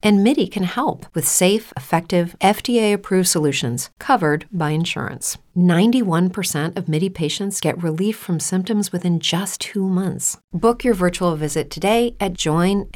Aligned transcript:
And 0.00 0.22
MIDI 0.22 0.46
can 0.46 0.62
help 0.62 1.06
with 1.14 1.26
safe, 1.26 1.72
effective, 1.76 2.36
FDA 2.40 2.92
approved 2.92 3.28
solutions 3.28 3.90
covered 3.98 4.46
by 4.52 4.70
insurance. 4.70 5.38
91% 5.56 6.76
of 6.76 6.88
MIDI 6.88 7.08
patients 7.10 7.60
get 7.60 7.82
relief 7.82 8.16
from 8.16 8.38
symptoms 8.38 8.92
within 8.92 9.18
just 9.18 9.60
two 9.60 9.88
months. 9.88 10.38
Book 10.52 10.84
your 10.84 10.94
virtual 10.94 11.34
visit 11.34 11.68
today 11.68 12.14
at 12.20 12.34
joinmidi.com. 12.34 12.92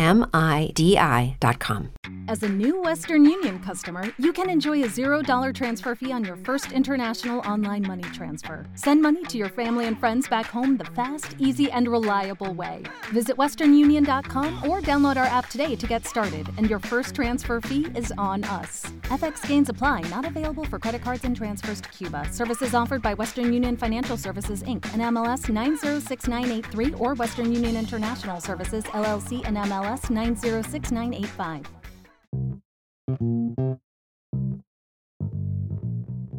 As 2.28 2.44
a 2.44 2.48
new 2.48 2.80
Western 2.80 3.24
Union 3.24 3.58
customer, 3.58 4.04
you 4.16 4.32
can 4.32 4.48
enjoy 4.48 4.84
a 4.84 4.88
$0 4.88 5.52
transfer 5.52 5.96
fee 5.96 6.12
on 6.12 6.22
your 6.24 6.36
first 6.36 6.70
international 6.70 7.40
online 7.40 7.84
money 7.84 8.04
transfer. 8.14 8.64
Send 8.76 9.02
money 9.02 9.24
to 9.24 9.36
your 9.36 9.48
family 9.48 9.86
and 9.86 9.98
friends 9.98 10.28
back 10.28 10.46
home 10.46 10.76
the 10.76 10.84
fast, 10.84 11.34
easy, 11.40 11.68
and 11.72 11.88
reliable 11.88 12.54
way. 12.54 12.84
Visit 13.12 13.36
westernunion.com 13.36 14.68
or 14.68 14.80
download 14.80 15.16
our 15.16 15.24
app 15.24 15.48
today 15.48 15.74
to 15.74 15.86
get 15.88 16.06
started, 16.06 16.48
and 16.58 16.70
your 16.70 16.78
first 16.92 17.14
transfer 17.14 17.58
fee 17.58 17.86
is 17.96 18.12
on 18.18 18.44
us. 18.44 18.84
FX 19.04 19.48
gains 19.48 19.70
apply, 19.70 20.02
not 20.10 20.26
available 20.26 20.64
for 20.64 20.78
credit 20.78 21.00
cards 21.00 21.24
and 21.24 21.34
transfers 21.34 21.80
to 21.80 21.88
Cuba. 21.88 22.28
Services 22.30 22.74
offered 22.74 23.00
by 23.00 23.14
Western 23.14 23.50
Union 23.50 23.78
Financial 23.78 24.18
Services 24.18 24.62
Inc. 24.64 24.84
and 24.92 25.00
MLS 25.14 25.48
906983 25.48 26.92
or 26.98 27.14
Western 27.14 27.50
Union 27.50 27.76
International 27.76 28.42
Services 28.42 28.84
LLC 28.92 29.42
and 29.46 29.56
MLS 29.56 30.10
906985. 30.10 31.62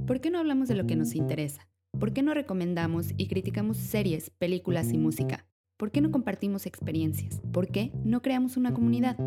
¿Por 0.05 0.21
qué 0.21 0.29
no 0.29 0.37
hablamos 0.37 0.67
de 0.67 0.75
lo 0.75 0.85
que 0.85 0.95
nos 0.95 1.15
interesa? 1.15 1.67
¿Por 1.99 2.13
qué 2.13 2.21
no 2.21 2.35
recomendamos 2.35 3.07
y 3.17 3.27
criticamos 3.27 3.77
series, 3.77 4.29
películas 4.29 4.93
y 4.93 4.99
música? 4.99 5.47
¿Por 5.77 5.89
qué 5.89 6.01
no 6.01 6.11
compartimos 6.11 6.67
experiencias? 6.67 7.41
¿Por 7.51 7.69
qué 7.69 7.91
no 8.03 8.21
creamos 8.21 8.55
una 8.55 8.71
comunidad? 8.71 9.17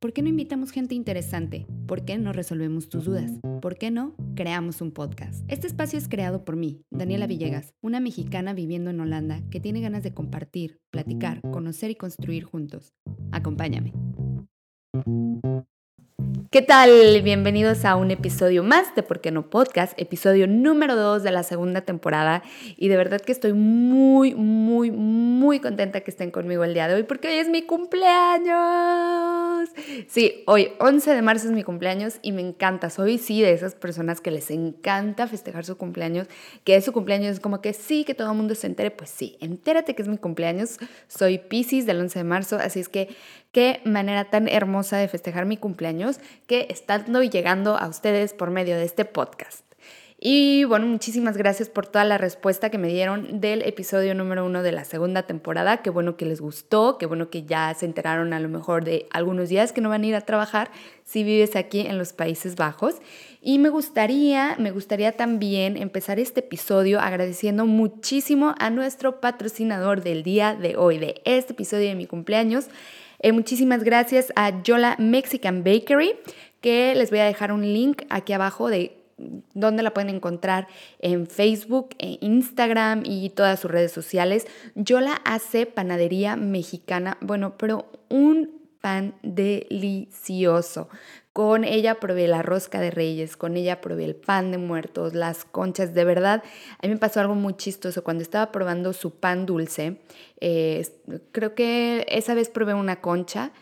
¿Por 0.00 0.12
qué 0.12 0.22
no 0.22 0.28
invitamos 0.28 0.70
gente 0.70 0.94
interesante? 0.94 1.66
¿Por 1.88 2.04
qué 2.04 2.18
no 2.18 2.32
resolvemos 2.32 2.88
tus 2.88 3.06
dudas? 3.06 3.32
¿Por 3.60 3.76
qué 3.76 3.90
no 3.90 4.14
creamos 4.36 4.80
un 4.80 4.92
podcast? 4.92 5.44
Este 5.48 5.66
espacio 5.66 5.98
es 5.98 6.06
creado 6.06 6.44
por 6.44 6.54
mí, 6.54 6.84
Daniela 6.92 7.26
Villegas, 7.26 7.74
una 7.80 7.98
mexicana 7.98 8.52
viviendo 8.52 8.90
en 8.90 9.00
Holanda 9.00 9.42
que 9.50 9.58
tiene 9.58 9.80
ganas 9.80 10.04
de 10.04 10.14
compartir, 10.14 10.80
platicar, 10.92 11.40
conocer 11.40 11.90
y 11.90 11.96
construir 11.96 12.44
juntos. 12.44 12.94
Acompáñame. 13.32 13.92
¿Qué 16.50 16.62
tal? 16.62 17.20
Bienvenidos 17.20 17.84
a 17.84 17.94
un 17.94 18.10
episodio 18.10 18.62
más 18.62 18.94
de 18.94 19.02
Por 19.02 19.20
qué 19.20 19.30
no 19.30 19.50
Podcast, 19.50 19.92
episodio 20.00 20.46
número 20.46 20.96
2 20.96 21.22
de 21.22 21.30
la 21.30 21.42
segunda 21.42 21.82
temporada. 21.82 22.42
Y 22.78 22.88
de 22.88 22.96
verdad 22.96 23.20
que 23.20 23.32
estoy 23.32 23.52
muy, 23.52 24.34
muy, 24.34 24.90
muy 24.90 25.60
contenta 25.60 26.00
que 26.00 26.10
estén 26.10 26.30
conmigo 26.30 26.64
el 26.64 26.72
día 26.72 26.88
de 26.88 26.94
hoy 26.94 27.02
porque 27.02 27.28
hoy 27.28 27.34
es 27.34 27.50
mi 27.50 27.66
cumpleaños. 27.66 29.68
Sí, 30.06 30.42
hoy 30.46 30.70
11 30.80 31.14
de 31.14 31.20
marzo 31.20 31.48
es 31.48 31.52
mi 31.52 31.64
cumpleaños 31.64 32.18
y 32.22 32.32
me 32.32 32.40
encanta. 32.40 32.88
Soy 32.88 33.18
sí 33.18 33.42
de 33.42 33.52
esas 33.52 33.74
personas 33.74 34.22
que 34.22 34.30
les 34.30 34.50
encanta 34.50 35.26
festejar 35.26 35.66
su 35.66 35.76
cumpleaños, 35.76 36.28
que 36.64 36.76
es 36.76 36.84
su 36.86 36.94
cumpleaños 36.94 37.32
es 37.32 37.40
como 37.40 37.60
que 37.60 37.74
sí, 37.74 38.04
que 38.04 38.14
todo 38.14 38.30
el 38.30 38.36
mundo 38.38 38.54
se 38.54 38.68
entere. 38.68 38.90
Pues 38.90 39.10
sí, 39.10 39.36
entérate 39.42 39.94
que 39.94 40.00
es 40.00 40.08
mi 40.08 40.16
cumpleaños. 40.16 40.78
Soy 41.08 41.36
Pisces 41.36 41.84
del 41.84 42.00
11 42.00 42.20
de 42.20 42.24
marzo, 42.24 42.56
así 42.56 42.80
es 42.80 42.88
que 42.88 43.14
qué 43.52 43.80
manera 43.84 44.26
tan 44.26 44.48
hermosa 44.48 44.98
de 44.98 45.08
festejar 45.08 45.46
mi 45.46 45.56
cumpleaños 45.56 46.20
que 46.46 46.66
estando 46.70 47.22
y 47.22 47.30
llegando 47.30 47.76
a 47.76 47.88
ustedes 47.88 48.34
por 48.34 48.50
medio 48.50 48.76
de 48.76 48.84
este 48.84 49.04
podcast. 49.04 49.68
Y 50.20 50.64
bueno, 50.64 50.86
muchísimas 50.86 51.36
gracias 51.36 51.68
por 51.68 51.86
toda 51.86 52.04
la 52.04 52.18
respuesta 52.18 52.70
que 52.70 52.78
me 52.78 52.88
dieron 52.88 53.40
del 53.40 53.62
episodio 53.62 54.16
número 54.16 54.44
uno 54.44 54.64
de 54.64 54.72
la 54.72 54.84
segunda 54.84 55.22
temporada. 55.22 55.76
Qué 55.76 55.90
bueno 55.90 56.16
que 56.16 56.26
les 56.26 56.40
gustó, 56.40 56.98
qué 56.98 57.06
bueno 57.06 57.30
que 57.30 57.44
ya 57.44 57.72
se 57.74 57.86
enteraron 57.86 58.32
a 58.32 58.40
lo 58.40 58.48
mejor 58.48 58.84
de 58.84 59.06
algunos 59.12 59.48
días 59.48 59.72
que 59.72 59.80
no 59.80 59.90
van 59.90 60.02
a 60.02 60.06
ir 60.06 60.16
a 60.16 60.22
trabajar 60.22 60.72
si 61.04 61.22
vives 61.22 61.54
aquí 61.54 61.82
en 61.82 61.98
los 61.98 62.12
Países 62.12 62.56
Bajos. 62.56 62.96
Y 63.40 63.60
me 63.60 63.68
gustaría, 63.68 64.56
me 64.58 64.72
gustaría 64.72 65.12
también 65.12 65.76
empezar 65.76 66.18
este 66.18 66.40
episodio 66.40 66.98
agradeciendo 66.98 67.64
muchísimo 67.64 68.56
a 68.58 68.70
nuestro 68.70 69.20
patrocinador 69.20 70.02
del 70.02 70.24
día 70.24 70.56
de 70.56 70.76
hoy, 70.76 70.98
de 70.98 71.22
este 71.26 71.52
episodio 71.52 71.90
de 71.90 71.94
mi 71.94 72.06
cumpleaños. 72.06 72.66
Eh, 73.20 73.32
muchísimas 73.32 73.82
gracias 73.82 74.32
a 74.36 74.62
Yola 74.62 74.96
Mexican 74.98 75.64
Bakery, 75.64 76.14
que 76.60 76.94
les 76.94 77.10
voy 77.10 77.18
a 77.18 77.24
dejar 77.24 77.52
un 77.52 77.62
link 77.62 78.02
aquí 78.10 78.32
abajo 78.32 78.68
de 78.68 78.98
dónde 79.54 79.82
la 79.82 79.92
pueden 79.92 80.14
encontrar 80.14 80.68
en 81.00 81.26
Facebook, 81.26 81.90
en 81.98 82.18
Instagram 82.20 83.02
y 83.04 83.30
todas 83.30 83.60
sus 83.60 83.70
redes 83.70 83.92
sociales. 83.92 84.46
Yola 84.74 85.20
hace 85.24 85.66
panadería 85.66 86.36
mexicana, 86.36 87.18
bueno, 87.20 87.58
pero 87.58 87.90
un 88.08 88.58
pan 88.80 89.14
delicioso. 89.22 90.88
Con 91.38 91.62
ella 91.62 92.00
probé 92.00 92.26
la 92.26 92.42
rosca 92.42 92.80
de 92.80 92.90
reyes, 92.90 93.36
con 93.36 93.56
ella 93.56 93.80
probé 93.80 94.06
el 94.06 94.16
pan 94.16 94.50
de 94.50 94.58
muertos, 94.58 95.14
las 95.14 95.44
conchas. 95.44 95.94
De 95.94 96.02
verdad, 96.02 96.42
a 96.82 96.86
mí 96.88 96.94
me 96.94 96.98
pasó 96.98 97.20
algo 97.20 97.36
muy 97.36 97.56
chistoso. 97.56 98.02
Cuando 98.02 98.24
estaba 98.24 98.50
probando 98.50 98.92
su 98.92 99.12
pan 99.12 99.46
dulce, 99.46 100.00
eh, 100.40 100.84
creo 101.30 101.54
que 101.54 102.04
esa 102.08 102.34
vez 102.34 102.48
probé 102.48 102.74
una 102.74 103.00
concha. 103.00 103.52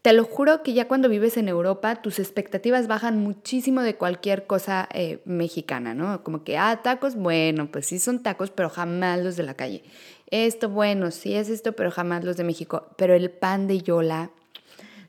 Te 0.00 0.14
lo 0.14 0.24
juro 0.24 0.62
que 0.62 0.72
ya 0.72 0.88
cuando 0.88 1.10
vives 1.10 1.36
en 1.36 1.50
Europa, 1.50 1.96
tus 1.96 2.18
expectativas 2.18 2.88
bajan 2.88 3.18
muchísimo 3.18 3.82
de 3.82 3.96
cualquier 3.96 4.46
cosa 4.46 4.88
eh, 4.94 5.20
mexicana, 5.26 5.92
¿no? 5.92 6.24
Como 6.24 6.44
que, 6.44 6.56
ah, 6.56 6.80
tacos, 6.82 7.14
bueno, 7.14 7.70
pues 7.70 7.84
sí 7.84 7.98
son 7.98 8.22
tacos, 8.22 8.50
pero 8.50 8.70
jamás 8.70 9.20
los 9.22 9.36
de 9.36 9.42
la 9.42 9.52
calle. 9.52 9.84
Esto, 10.30 10.70
bueno, 10.70 11.10
sí 11.10 11.34
es 11.34 11.50
esto, 11.50 11.74
pero 11.74 11.90
jamás 11.90 12.24
los 12.24 12.38
de 12.38 12.44
México. 12.44 12.86
Pero 12.96 13.12
el 13.12 13.30
pan 13.30 13.66
de 13.66 13.82
Yola 13.82 14.30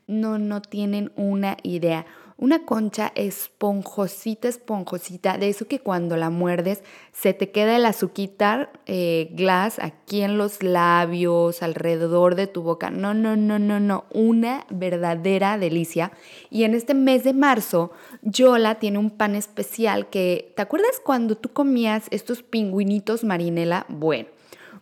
no, 0.07 0.40
no 0.40 0.62
tienen 0.62 1.12
una 1.16 1.57
idea. 1.63 2.06
Una 2.40 2.66
concha 2.66 3.12
esponjosita, 3.16 4.47
esponjosita, 4.47 5.40
de 5.40 5.50
eso 5.50 5.68
que 5.68 5.79
cuando 5.79 6.18
la 6.18 6.29
muerdes 6.29 6.84
se 7.12 7.34
te 7.34 7.50
queda 7.50 7.75
el 7.75 7.85
azuquitar 7.85 8.72
eh, 8.85 9.29
glass 9.31 9.79
aquí 9.79 10.22
en 10.22 10.38
los 10.38 10.62
labios, 10.62 11.63
alrededor 11.63 12.35
de 12.35 12.45
tu 12.45 12.62
boca. 12.62 12.91
No, 12.91 13.16
no, 13.16 13.35
no, 13.35 13.57
no, 13.57 13.79
no, 13.79 14.06
una 14.13 14.68
verdadera 14.69 15.57
delicia. 15.57 16.12
Y 16.51 16.63
en 16.63 16.75
este 16.75 16.94
mes 16.94 17.24
de 17.24 17.34
marzo, 17.34 17.91
Yola 18.22 18.75
tiene 18.75 19.00
un 19.00 19.09
pan 19.09 19.34
especial 19.34 20.07
que, 20.07 20.53
¿te 20.56 20.62
acuerdas 20.62 21.01
cuando 21.03 21.38
tú 21.38 21.50
comías 21.50 22.06
estos 22.12 22.44
pingüinitos 22.44 23.24
marinela? 23.24 23.88
Bueno 23.89 24.36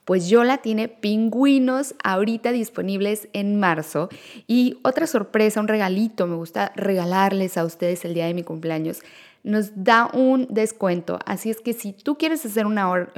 pues 0.05 0.29
Yola 0.29 0.59
tiene 0.59 0.87
pingüinos 0.87 1.95
ahorita 2.03 2.51
disponibles 2.51 3.27
en 3.33 3.59
marzo. 3.59 4.09
Y 4.47 4.77
otra 4.83 5.07
sorpresa, 5.07 5.59
un 5.59 5.67
regalito, 5.67 6.27
me 6.27 6.35
gusta 6.35 6.71
regalarles 6.75 7.57
a 7.57 7.65
ustedes 7.65 8.05
el 8.05 8.13
día 8.13 8.27
de 8.27 8.35
mi 8.35 8.43
cumpleaños. 8.43 9.01
Nos 9.43 9.71
da 9.83 10.09
un 10.13 10.47
descuento. 10.49 11.19
Así 11.25 11.49
es 11.49 11.59
que 11.59 11.73
si 11.73 11.91
tú 11.91 12.17
quieres 12.17 12.45
hacer 12.45 12.67
una, 12.67 13.09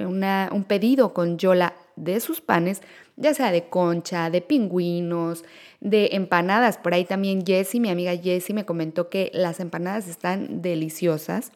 un 0.51 0.63
pedido 0.63 1.13
con 1.13 1.37
Yola 1.37 1.73
de 1.97 2.19
sus 2.21 2.41
panes, 2.41 2.81
ya 3.17 3.33
sea 3.33 3.51
de 3.51 3.67
concha, 3.67 4.29
de 4.29 4.41
pingüinos, 4.41 5.43
de 5.81 6.09
empanadas. 6.13 6.77
Por 6.77 6.93
ahí 6.93 7.03
también 7.03 7.45
Jessie, 7.45 7.81
mi 7.81 7.89
amiga 7.89 8.15
Jessie, 8.15 8.55
me 8.55 8.65
comentó 8.65 9.09
que 9.09 9.29
las 9.33 9.59
empanadas 9.59 10.07
están 10.07 10.61
deliciosas. 10.61 11.51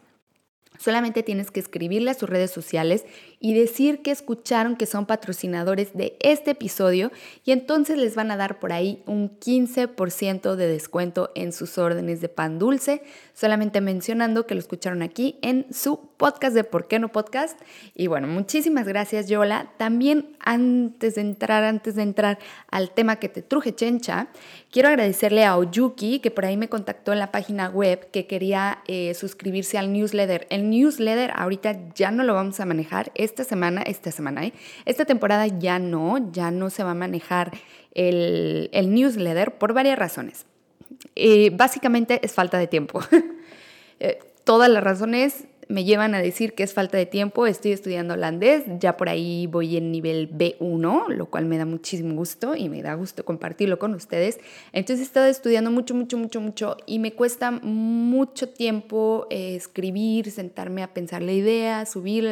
Solamente 0.78 1.22
tienes 1.22 1.52
que 1.52 1.59
escribirle 1.59 2.09
a 2.09 2.16
sus 2.16 2.30
redes 2.30 2.50
sociales 2.50 3.06
y 3.41 3.56
decir 3.56 4.03
que 4.03 4.12
escucharon 4.12 4.78
que 4.78 4.85
son 4.85 5.07
patrocinadores 5.07 5.94
de 5.94 6.16
este 6.19 6.52
episodio 6.52 7.12
y 7.44 7.52
entonces 7.52 7.97
les 7.97 8.16
van 8.16 8.29
a 8.29 8.38
dar 8.38 8.59
por 8.59 8.72
ahí 8.72 9.02
un 9.07 9.38
15% 9.40 10.56
de 10.56 10.68
descuento 10.68 11.31
en 11.34 11.52
sus 11.52 11.79
órdenes 11.79 12.22
de 12.22 12.29
pan 12.29 12.59
dulce, 12.59 13.02
solamente 13.34 13.82
mencionando 13.82 14.46
que 14.46 14.53
lo 14.53 14.59
escucharon 14.59 15.02
aquí 15.02 15.40
en 15.41 15.66
su 15.73 16.11
podcast 16.17 16.53
de 16.53 16.64
¿Por 16.64 16.88
qué 16.88 16.99
no 16.99 17.11
podcast? 17.11 17.59
Y 17.96 18.05
bueno, 18.05 18.28
muchísimas 18.28 18.88
gracias 18.88 19.28
Yola. 19.28 19.72
También 19.78 20.37
antes 20.40 21.16
de 21.16 21.22
entrar, 21.22 21.64
antes 21.64 21.96
de 21.96 22.03
entrar 22.03 22.37
al 22.70 22.91
tema 22.91 23.16
que 23.16 23.28
te 23.28 23.41
truje 23.41 23.73
chencha, 23.73 24.28
quiero 24.70 24.90
agradecerle 24.90 25.46
a 25.46 25.58
Oyuki 25.58 26.20
que 26.20 26.29
por 26.29 26.46
ahí 26.46 26.58
me 26.58 26.70
contactó 26.70 27.11
en 27.11 27.17
la 27.17 27.32
página 27.32 27.70
web 27.70 28.11
que 28.11 28.28
quería 28.28 28.84
eh, 28.85 29.16
suscribirse 29.16 29.79
al 29.79 29.91
newsletter. 29.91 30.46
El 30.52 30.70
newsletter 30.70 31.32
ahorita 31.35 31.90
ya 31.96 32.11
no 32.11 32.23
lo 32.23 32.35
vamos 32.35 32.59
a 32.59 32.66
manejar 32.67 33.11
esta 33.32 33.44
semana, 33.44 33.82
esta 33.82 34.12
semana, 34.12 34.46
¿eh? 34.46 34.54
esta 34.86 35.06
temporada 35.06 35.48
ya 35.48 35.80
no, 35.80 36.32
ya 36.32 36.52
no 36.52 36.70
se 36.70 36.84
va 36.84 36.92
a 36.92 36.96
manejar 36.96 37.52
el, 37.94 38.70
newsletter 38.74 39.58
por 39.58 39.74
varias 39.74 39.98
razones. 39.98 40.46
Eh, 41.16 41.50
básicamente 41.52 42.20
es 42.24 42.34
falta 42.34 42.58
de 42.58 42.68
tiempo. 42.68 43.02
todas 44.44 44.70
las 44.70 44.84
razones 44.84 45.46
me 45.72 45.85
llevan 45.85 46.14
a 46.16 46.22
decir 46.22 46.53
que 46.53 46.64
es 46.64 46.73
falta 46.73 46.97
de 46.97 47.06
tiempo. 47.06 47.47
Estoy 47.47 47.72
estudiando 47.72 48.14
holandés, 48.14 48.64
ya 48.79 48.97
por 48.97 49.08
ahí 49.08 49.47
voy 49.47 49.78
en 49.78 49.91
nivel 49.91 50.29
B1, 50.29 51.08
lo 51.09 51.26
cual 51.28 51.46
me 51.46 51.58
da 51.58 51.66
muchísimo 51.66 52.14
gusto 52.14 52.56
y 52.56 52.68
me 52.68 52.82
da 52.82 52.94
gusto 52.96 53.23
compartirlo 53.23 53.79
con 53.79 53.94
ustedes. 53.94 54.40
Entonces 54.73 55.00
he 55.00 55.08
estado 55.08 55.28
estudiando 55.28 55.72
mucho, 55.72 55.96
mucho, 55.96 56.18
mucho, 56.18 56.41
mucho 56.41 56.78
y 56.85 57.00
me 57.00 57.14
cuesta 57.14 57.52
mucho 57.52 58.50
tiempo 58.50 59.28
eh, 59.29 59.56
escribir, 59.56 60.29
sentarme 60.32 60.84
a 60.84 60.94
pensar 60.94 61.22
la 61.22 61.32
idea, 61.32 61.85
subir, 61.85 62.26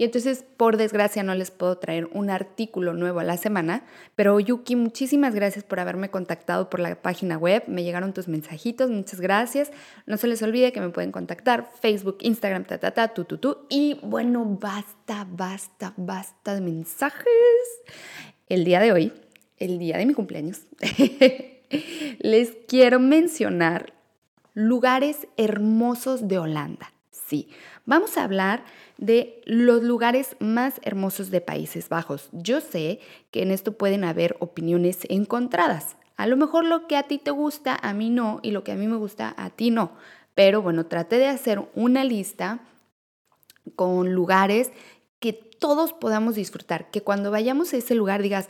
y 0.00 0.04
entonces 0.04 0.46
por 0.56 0.78
desgracia 0.78 1.22
no 1.22 1.34
les 1.34 1.50
puedo 1.50 1.76
traer 1.76 2.08
un 2.12 2.30
artículo 2.30 2.94
nuevo 2.94 3.20
a 3.20 3.24
la 3.24 3.36
semana. 3.36 3.84
Pero 4.16 4.40
Yuki, 4.40 4.74
muchísimas 4.74 5.34
gracias 5.34 5.62
por 5.62 5.78
haberme 5.78 6.10
contactado 6.10 6.70
por 6.70 6.80
la 6.80 6.94
página 7.02 7.36
web. 7.36 7.64
Me 7.66 7.82
llegaron 7.82 8.14
tus 8.14 8.26
mensajitos, 8.26 8.88
muchas 8.88 9.20
gracias. 9.20 9.70
No 10.06 10.16
se 10.16 10.26
les 10.26 10.42
olvide 10.42 10.72
que 10.72 10.80
me 10.80 10.88
pueden 10.88 11.12
contactar 11.12 11.70
Facebook, 11.82 12.16
Instagram, 12.22 12.64
ta, 12.64 12.78
ta, 12.78 12.90
ta, 12.92 13.08
tu, 13.08 13.24
tu, 13.24 13.38
tu. 13.38 13.66
Y 13.68 13.98
bueno, 14.02 14.44
basta, 14.44 15.26
basta, 15.30 15.94
basta 15.96 16.54
de 16.54 16.60
mensajes. 16.60 17.26
El 18.48 18.64
día 18.64 18.80
de 18.80 18.92
hoy, 18.92 19.12
el 19.58 19.78
día 19.78 19.98
de 19.98 20.06
mi 20.06 20.14
cumpleaños, 20.14 20.62
les 22.18 22.52
quiero 22.66 23.00
mencionar 23.00 23.94
lugares 24.54 25.28
hermosos 25.36 26.28
de 26.28 26.38
Holanda. 26.38 26.92
Sí, 27.10 27.48
vamos 27.86 28.16
a 28.16 28.24
hablar 28.24 28.64
de 28.98 29.40
los 29.44 29.82
lugares 29.82 30.36
más 30.40 30.80
hermosos 30.82 31.30
de 31.30 31.40
Países 31.40 31.88
Bajos. 31.88 32.28
Yo 32.32 32.60
sé 32.60 32.98
que 33.30 33.42
en 33.42 33.52
esto 33.52 33.78
pueden 33.78 34.04
haber 34.04 34.36
opiniones 34.40 35.00
encontradas. 35.08 35.96
A 36.16 36.26
lo 36.26 36.36
mejor 36.36 36.64
lo 36.64 36.86
que 36.86 36.96
a 36.96 37.04
ti 37.04 37.18
te 37.18 37.30
gusta, 37.30 37.78
a 37.80 37.94
mí 37.94 38.10
no, 38.10 38.40
y 38.42 38.50
lo 38.50 38.62
que 38.64 38.72
a 38.72 38.74
mí 38.74 38.86
me 38.86 38.96
gusta, 38.96 39.32
a 39.38 39.50
ti 39.50 39.70
no. 39.70 39.92
Pero 40.34 40.62
bueno, 40.62 40.86
traté 40.86 41.18
de 41.18 41.26
hacer 41.26 41.68
una 41.74 42.04
lista 42.04 42.60
con 43.76 44.14
lugares 44.14 44.70
que 45.18 45.32
todos 45.32 45.92
podamos 45.92 46.34
disfrutar, 46.34 46.90
que 46.90 47.02
cuando 47.02 47.30
vayamos 47.30 47.72
a 47.72 47.76
ese 47.76 47.94
lugar 47.94 48.22
digas, 48.22 48.48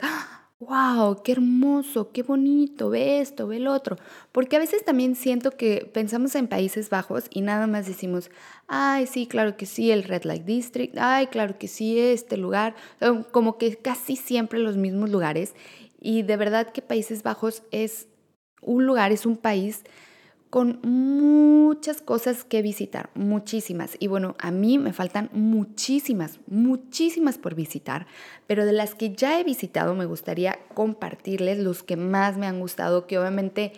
wow, 0.61 1.23
qué 1.23 1.31
hermoso, 1.31 2.11
qué 2.11 2.21
bonito, 2.21 2.91
ve 2.91 3.19
esto, 3.19 3.47
ve 3.47 3.57
el 3.57 3.67
otro. 3.67 3.97
Porque 4.31 4.55
a 4.55 4.59
veces 4.59 4.85
también 4.85 5.15
siento 5.15 5.51
que 5.51 5.89
pensamos 5.91 6.35
en 6.35 6.47
Países 6.47 6.89
Bajos 6.89 7.25
y 7.31 7.41
nada 7.41 7.65
más 7.65 7.87
decimos, 7.87 8.29
ay, 8.67 9.07
sí, 9.07 9.25
claro 9.25 9.57
que 9.57 9.65
sí, 9.65 9.91
el 9.91 10.03
Red 10.03 10.23
Light 10.23 10.45
District, 10.45 10.95
ay, 10.99 11.27
claro 11.27 11.57
que 11.57 11.67
sí, 11.67 11.99
este 11.99 12.37
lugar, 12.37 12.75
como 13.31 13.57
que 13.57 13.75
casi 13.75 14.15
siempre 14.15 14.59
los 14.59 14.77
mismos 14.77 15.09
lugares. 15.09 15.55
Y 15.99 16.21
de 16.21 16.37
verdad 16.37 16.71
que 16.71 16.81
Países 16.81 17.23
Bajos 17.23 17.63
es 17.71 18.07
un 18.61 18.85
lugar, 18.85 19.11
es 19.11 19.25
un 19.25 19.37
país 19.37 19.83
con 20.51 20.81
muchas 20.83 22.01
cosas 22.01 22.43
que 22.43 22.61
visitar, 22.61 23.09
muchísimas. 23.15 23.95
Y 23.99 24.07
bueno, 24.07 24.35
a 24.37 24.51
mí 24.51 24.77
me 24.77 24.91
faltan 24.91 25.29
muchísimas, 25.31 26.41
muchísimas 26.45 27.37
por 27.37 27.55
visitar, 27.55 28.05
pero 28.47 28.65
de 28.65 28.73
las 28.73 28.93
que 28.93 29.15
ya 29.15 29.39
he 29.39 29.45
visitado 29.45 29.95
me 29.95 30.05
gustaría 30.05 30.59
compartirles 30.73 31.57
los 31.57 31.83
que 31.83 31.95
más 31.95 32.37
me 32.37 32.47
han 32.47 32.59
gustado, 32.59 33.07
que 33.07 33.17
obviamente 33.17 33.71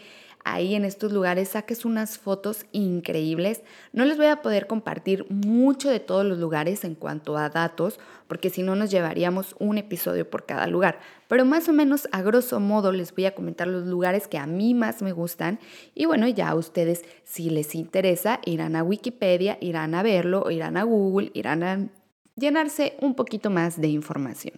ahí 0.44 0.76
en 0.76 0.86
estos 0.86 1.12
lugares 1.12 1.50
saques 1.50 1.86
unas 1.86 2.18
fotos 2.18 2.66
increíbles. 2.72 3.62
No 3.92 4.06
les 4.06 4.18
voy 4.18 4.28
a 4.28 4.42
poder 4.42 4.68
compartir 4.68 5.26
mucho 5.30 5.90
de 5.90 6.00
todos 6.00 6.26
los 6.26 6.38
lugares 6.38 6.84
en 6.84 6.96
cuanto 6.96 7.38
a 7.38 7.50
datos, 7.50 8.00
porque 8.28 8.50
si 8.50 8.64
no 8.64 8.76
nos 8.76 8.92
llevaríamos 8.92 9.56
un 9.60 9.78
episodio 9.78 10.30
por 10.30 10.46
cada 10.46 10.68
lugar. 10.68 11.00
Pero 11.28 11.46
más 11.46 11.70
o 11.70 11.74
menos 11.74 12.08
a 12.12 12.22
grosso 12.22 12.60
modo 12.60 12.92
les 12.92 13.14
voy 13.16 13.26
a 13.26 13.36
comentar 13.36 13.68
los 13.68 13.86
lugares 13.86 14.28
que 14.28 14.38
a 14.38 14.46
mí 14.46 14.74
más 14.74 15.02
me 15.02 15.12
gustan 15.12 15.60
y 15.96 16.06
bueno, 16.06 16.28
ya 16.28 16.50
a 16.50 16.56
ustedes 16.56 17.04
si 17.24 17.50
les 17.50 17.76
interesa 17.76 18.40
irán 18.46 18.76
a 18.76 18.84
Wikipedia, 18.84 19.58
irán 19.62 19.96
a 19.96 20.04
verlo, 20.04 20.50
irán 20.52 20.78
a 20.78 20.84
Google, 20.84 21.32
irán 21.34 21.64
a 21.64 21.90
llenarse 22.36 22.98
un 23.00 23.16
poquito 23.16 23.50
más 23.50 23.80
de 23.80 23.88
información. 23.88 24.56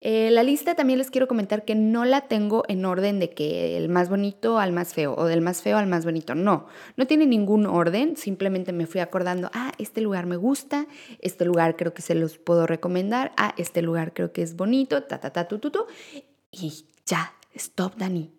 Eh, 0.00 0.30
la 0.30 0.42
lista 0.42 0.74
también 0.74 0.98
les 0.98 1.10
quiero 1.10 1.26
comentar 1.26 1.64
que 1.64 1.74
no 1.74 2.04
la 2.04 2.28
tengo 2.28 2.64
en 2.68 2.84
orden 2.84 3.18
de 3.18 3.30
que 3.30 3.76
el 3.76 3.88
más 3.88 4.08
bonito 4.08 4.58
al 4.58 4.72
más 4.72 4.94
feo 4.94 5.14
o 5.16 5.24
del 5.24 5.40
más 5.40 5.62
feo 5.62 5.78
al 5.78 5.86
más 5.86 6.04
bonito. 6.04 6.34
No, 6.34 6.66
no 6.96 7.06
tiene 7.06 7.26
ningún 7.26 7.66
orden. 7.66 8.16
Simplemente 8.16 8.72
me 8.72 8.86
fui 8.86 9.00
acordando, 9.00 9.50
ah, 9.52 9.72
este 9.78 10.00
lugar 10.00 10.26
me 10.26 10.36
gusta, 10.36 10.86
este 11.20 11.44
lugar 11.44 11.76
creo 11.76 11.94
que 11.94 12.02
se 12.02 12.14
los 12.14 12.38
puedo 12.38 12.66
recomendar, 12.66 13.32
ah, 13.36 13.54
este 13.56 13.82
lugar 13.82 14.12
creo 14.12 14.32
que 14.32 14.42
es 14.42 14.56
bonito, 14.56 15.02
ta, 15.04 15.18
ta, 15.18 15.30
ta, 15.30 15.48
tu, 15.48 15.58
tu, 15.58 15.70
tu. 15.70 15.86
Y 16.50 16.86
ya, 17.06 17.34
stop, 17.54 17.96
Dani. 17.96 18.36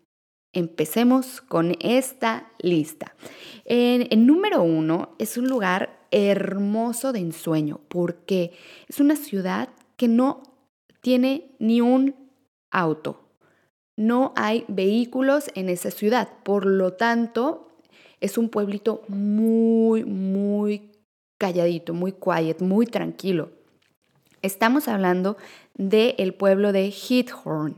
Empecemos 0.54 1.42
con 1.42 1.76
esta 1.82 2.52
lista. 2.60 3.16
En, 3.66 4.26
número 4.26 4.64
uno 4.64 5.14
es 5.20 5.38
un 5.38 5.48
lugar 5.48 6.00
hermoso 6.10 7.12
de 7.12 7.20
ensueño 7.20 7.82
porque 7.90 8.54
es 8.88 9.00
una 9.00 9.16
ciudad 9.16 9.70
que 9.98 10.08
no 10.08 10.42
tiene 11.02 11.52
ni 11.60 11.82
un 11.82 12.16
auto. 12.72 13.22
No 13.96 14.34
hay 14.36 14.66
vehículos 14.68 15.50
en 15.56 15.70
esa 15.70 15.92
ciudad. 15.92 16.30
Por 16.44 16.66
lo 16.66 16.94
tanto, 16.94 17.68
es 18.22 18.38
un 18.38 18.50
pueblito 18.50 19.04
muy, 19.08 20.04
muy 20.06 20.92
calladito, 21.38 21.94
muy 21.94 22.14
quiet, 22.14 22.62
muy 22.62 22.86
tranquilo. 22.86 23.52
Estamos 24.42 24.88
hablando 24.88 25.38
del 25.76 26.34
pueblo 26.34 26.72
de 26.72 26.92
Heathorn. 26.92 27.76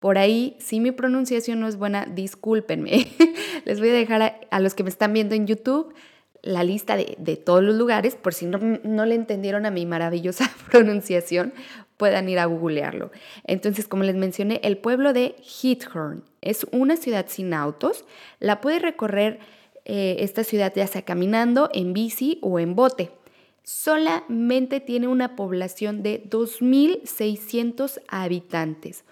Por 0.00 0.18
ahí, 0.18 0.56
si 0.58 0.80
mi 0.80 0.90
pronunciación 0.90 1.60
no 1.60 1.68
es 1.68 1.76
buena, 1.76 2.04
discúlpenme. 2.06 3.06
Les 3.64 3.78
voy 3.78 3.90
a 3.90 3.94
dejar 3.94 4.22
a, 4.22 4.40
a, 4.50 4.60
los 4.60 4.74
que 4.74 4.82
me 4.82 4.90
están 4.90 5.12
viendo 5.12 5.34
en 5.34 5.46
YouTube 5.46 5.94
la 6.44 6.62
lista 6.62 6.96
de, 6.96 7.16
de 7.18 7.36
todos 7.36 7.62
los 7.62 7.74
lugares, 7.74 8.16
por 8.16 8.34
si 8.34 8.44
no, 8.44 8.58
no, 8.82 9.06
le 9.06 9.14
entendieron 9.14 9.64
a 9.64 9.70
mi 9.70 9.86
maravillosa 9.86 10.50
pronunciación, 10.70 11.54
puedan 11.96 12.28
ir 12.28 12.38
a 12.38 12.44
googlearlo. 12.44 13.10
Entonces, 13.44 13.88
como 13.88 14.02
les 14.02 14.14
mencioné, 14.14 14.60
el 14.62 14.76
pueblo 14.76 15.14
de 15.14 15.36
Heathorn 15.42 16.22
es 16.42 16.66
una 16.70 16.96
ciudad 16.96 17.26
sin 17.28 17.54
autos. 17.54 18.04
La 18.40 18.60
puede 18.60 18.78
recorrer 18.78 19.38
eh, 19.86 20.16
esta 20.20 20.44
ciudad 20.44 20.72
ya 20.76 20.86
sea 20.86 21.02
caminando, 21.02 21.70
en 21.72 21.94
bici 21.94 22.38
o 22.42 22.58
en 22.58 22.74
bote. 22.74 23.10
Solamente 23.62 24.80
tiene 24.80 25.08
una 25.08 25.36
población 25.36 26.02
de 26.02 26.22
2.600 26.28 28.02
habitantes. 28.08 29.04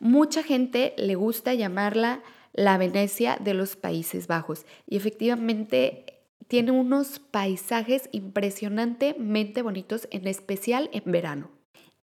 Mucha 0.00 0.42
gente 0.42 0.94
le 0.96 1.14
gusta 1.14 1.54
llamarla 1.54 2.22
la 2.52 2.78
Venecia 2.78 3.38
de 3.38 3.54
los 3.54 3.76
Países 3.76 4.26
Bajos 4.26 4.66
y 4.88 4.96
efectivamente 4.96 6.19
tiene 6.48 6.72
unos 6.72 7.18
paisajes 7.18 8.08
impresionantemente 8.12 9.62
bonitos, 9.62 10.08
en 10.10 10.26
especial 10.26 10.90
en 10.92 11.10
verano. 11.12 11.50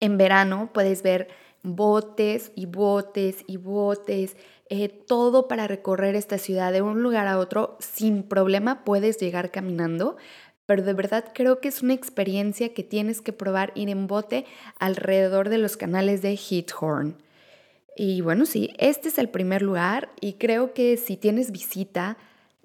En 0.01 0.19
verano 0.19 0.71
puedes 0.73 1.03
ver 1.03 1.29
botes 1.63 2.53
y 2.55 2.67
botes 2.67 3.45
y 3.47 3.57
botes, 3.57 4.37
eh, 4.69 4.89
todo 4.89 5.49
para 5.49 5.67
recorrer 5.67 6.15
esta 6.15 6.39
ciudad 6.39 6.73
de 6.73 6.83
un 6.83 7.03
lugar 7.03 7.27
a 7.27 7.39
otro 7.39 7.77
sin 7.81 8.23
problema 8.23 8.85
puedes 8.85 9.19
llegar 9.19 9.51
caminando, 9.51 10.17
pero 10.67 10.83
de 10.83 10.93
verdad 10.93 11.33
creo 11.35 11.61
que 11.61 11.69
es 11.69 11.83
una 11.83 11.95
experiencia 11.95 12.75
que 12.75 12.83
tienes 12.83 13.21
que 13.21 13.33
probar 13.33 13.73
ir 13.75 13.89
en 13.89 14.07
bote 14.07 14.45
alrededor 14.79 15.49
de 15.49 15.59
los 15.59 15.77
canales 15.77 16.23
de 16.23 16.37
Heathorn. 16.37 17.17
Y 17.97 18.21
bueno, 18.21 18.45
sí, 18.45 18.75
este 18.79 19.09
es 19.09 19.19
el 19.19 19.29
primer 19.29 19.63
lugar 19.63 20.11
y 20.21 20.35
creo 20.35 20.75
que 20.75 20.97
si 20.97 21.17
tienes 21.17 21.51
visita, 21.51 22.19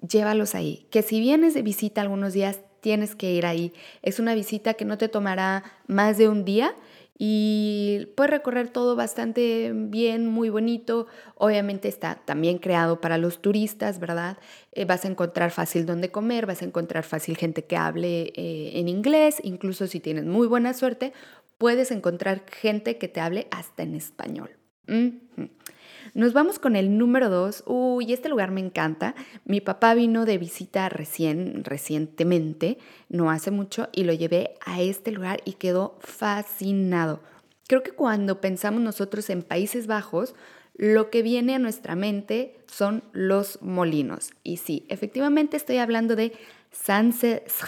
llévalos 0.06 0.54
ahí. 0.54 0.86
Que 0.90 1.02
si 1.02 1.20
vienes 1.20 1.54
de 1.54 1.62
visita 1.62 2.00
algunos 2.00 2.32
días, 2.32 2.60
tienes 2.80 3.14
que 3.14 3.32
ir 3.32 3.46
ahí. 3.46 3.72
Es 4.02 4.18
una 4.18 4.34
visita 4.34 4.74
que 4.74 4.84
no 4.84 4.98
te 4.98 5.08
tomará 5.08 5.64
más 5.86 6.18
de 6.18 6.28
un 6.28 6.44
día 6.44 6.74
y 7.24 8.08
puedes 8.16 8.32
recorrer 8.32 8.68
todo 8.70 8.96
bastante 8.96 9.70
bien, 9.72 10.26
muy 10.26 10.50
bonito. 10.50 11.06
Obviamente 11.36 11.86
está 11.86 12.16
también 12.16 12.58
creado 12.58 13.00
para 13.00 13.16
los 13.16 13.40
turistas, 13.40 14.00
¿verdad? 14.00 14.38
Eh, 14.72 14.84
vas 14.84 15.04
a 15.04 15.08
encontrar 15.08 15.52
fácil 15.52 15.86
donde 15.86 16.10
comer, 16.10 16.46
vas 16.46 16.62
a 16.62 16.64
encontrar 16.64 17.04
fácil 17.04 17.36
gente 17.36 17.64
que 17.64 17.76
hable 17.76 18.32
eh, 18.34 18.72
en 18.74 18.88
inglés, 18.88 19.36
incluso 19.44 19.86
si 19.86 20.00
tienes 20.00 20.24
muy 20.24 20.48
buena 20.48 20.74
suerte, 20.74 21.12
puedes 21.58 21.92
encontrar 21.92 22.42
gente 22.50 22.98
que 22.98 23.06
te 23.06 23.20
hable 23.20 23.46
hasta 23.52 23.84
en 23.84 23.94
español. 23.94 24.50
Nos 26.14 26.34
vamos 26.34 26.58
con 26.58 26.76
el 26.76 26.98
número 26.98 27.30
dos. 27.30 27.64
Uy, 27.66 28.12
este 28.12 28.28
lugar 28.28 28.50
me 28.50 28.60
encanta. 28.60 29.14
Mi 29.46 29.62
papá 29.62 29.94
vino 29.94 30.26
de 30.26 30.36
visita 30.36 30.90
recién, 30.90 31.64
recientemente, 31.64 32.76
no 33.08 33.30
hace 33.30 33.50
mucho, 33.50 33.88
y 33.92 34.04
lo 34.04 34.12
llevé 34.12 34.54
a 34.66 34.82
este 34.82 35.10
lugar 35.10 35.40
y 35.46 35.54
quedó 35.54 35.96
fascinado. 36.00 37.20
Creo 37.66 37.82
que 37.82 37.92
cuando 37.92 38.42
pensamos 38.42 38.82
nosotros 38.82 39.30
en 39.30 39.42
Países 39.42 39.86
Bajos, 39.86 40.34
lo 40.74 41.08
que 41.08 41.22
viene 41.22 41.54
a 41.54 41.58
nuestra 41.58 41.96
mente 41.96 42.58
son 42.66 43.04
los 43.12 43.62
molinos. 43.62 44.32
Y 44.42 44.58
sí, 44.58 44.84
efectivamente 44.90 45.56
estoy 45.56 45.78
hablando 45.78 46.14
de 46.14 46.32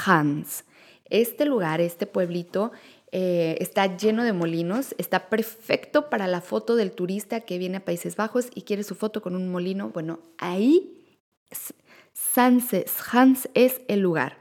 Hans. 0.04 0.64
Este 1.08 1.46
lugar, 1.46 1.80
este 1.80 2.06
pueblito, 2.06 2.72
eh, 3.16 3.58
está 3.60 3.96
lleno 3.96 4.24
de 4.24 4.32
molinos, 4.32 4.92
está 4.98 5.28
perfecto 5.28 6.10
para 6.10 6.26
la 6.26 6.40
foto 6.40 6.74
del 6.74 6.90
turista 6.90 7.42
que 7.42 7.58
viene 7.58 7.76
a 7.76 7.84
Países 7.84 8.16
Bajos 8.16 8.48
y 8.56 8.62
quiere 8.62 8.82
su 8.82 8.96
foto 8.96 9.22
con 9.22 9.36
un 9.36 9.52
molino. 9.52 9.90
Bueno, 9.90 10.18
ahí 10.36 11.00
Hans 12.34 13.48
es 13.54 13.82
el 13.86 14.00
lugar. 14.00 14.36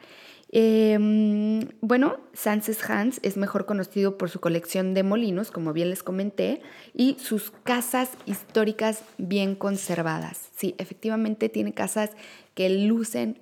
Em, 0.50 1.68
bueno, 1.82 2.18
Sanses 2.34 2.90
Hans 2.90 3.20
es 3.22 3.38
mejor 3.38 3.68
conocido 3.68 4.18
por 4.18 4.32
su 4.32 4.40
colección 4.40 4.96
de 4.96 5.04
molinos, 5.04 5.52
como 5.52 5.72
bien 5.72 5.92
les 5.92 6.02
comenté, 6.02 6.64
y 6.96 7.18
sus 7.20 7.52
casas 7.52 8.10
históricas 8.26 9.04
bien 9.20 9.54
conservadas. 9.54 10.50
Sí, 10.56 10.74
efectivamente 10.80 11.48
tiene 11.48 11.76
casas 11.76 12.10
que 12.56 12.70
lucen 12.70 13.38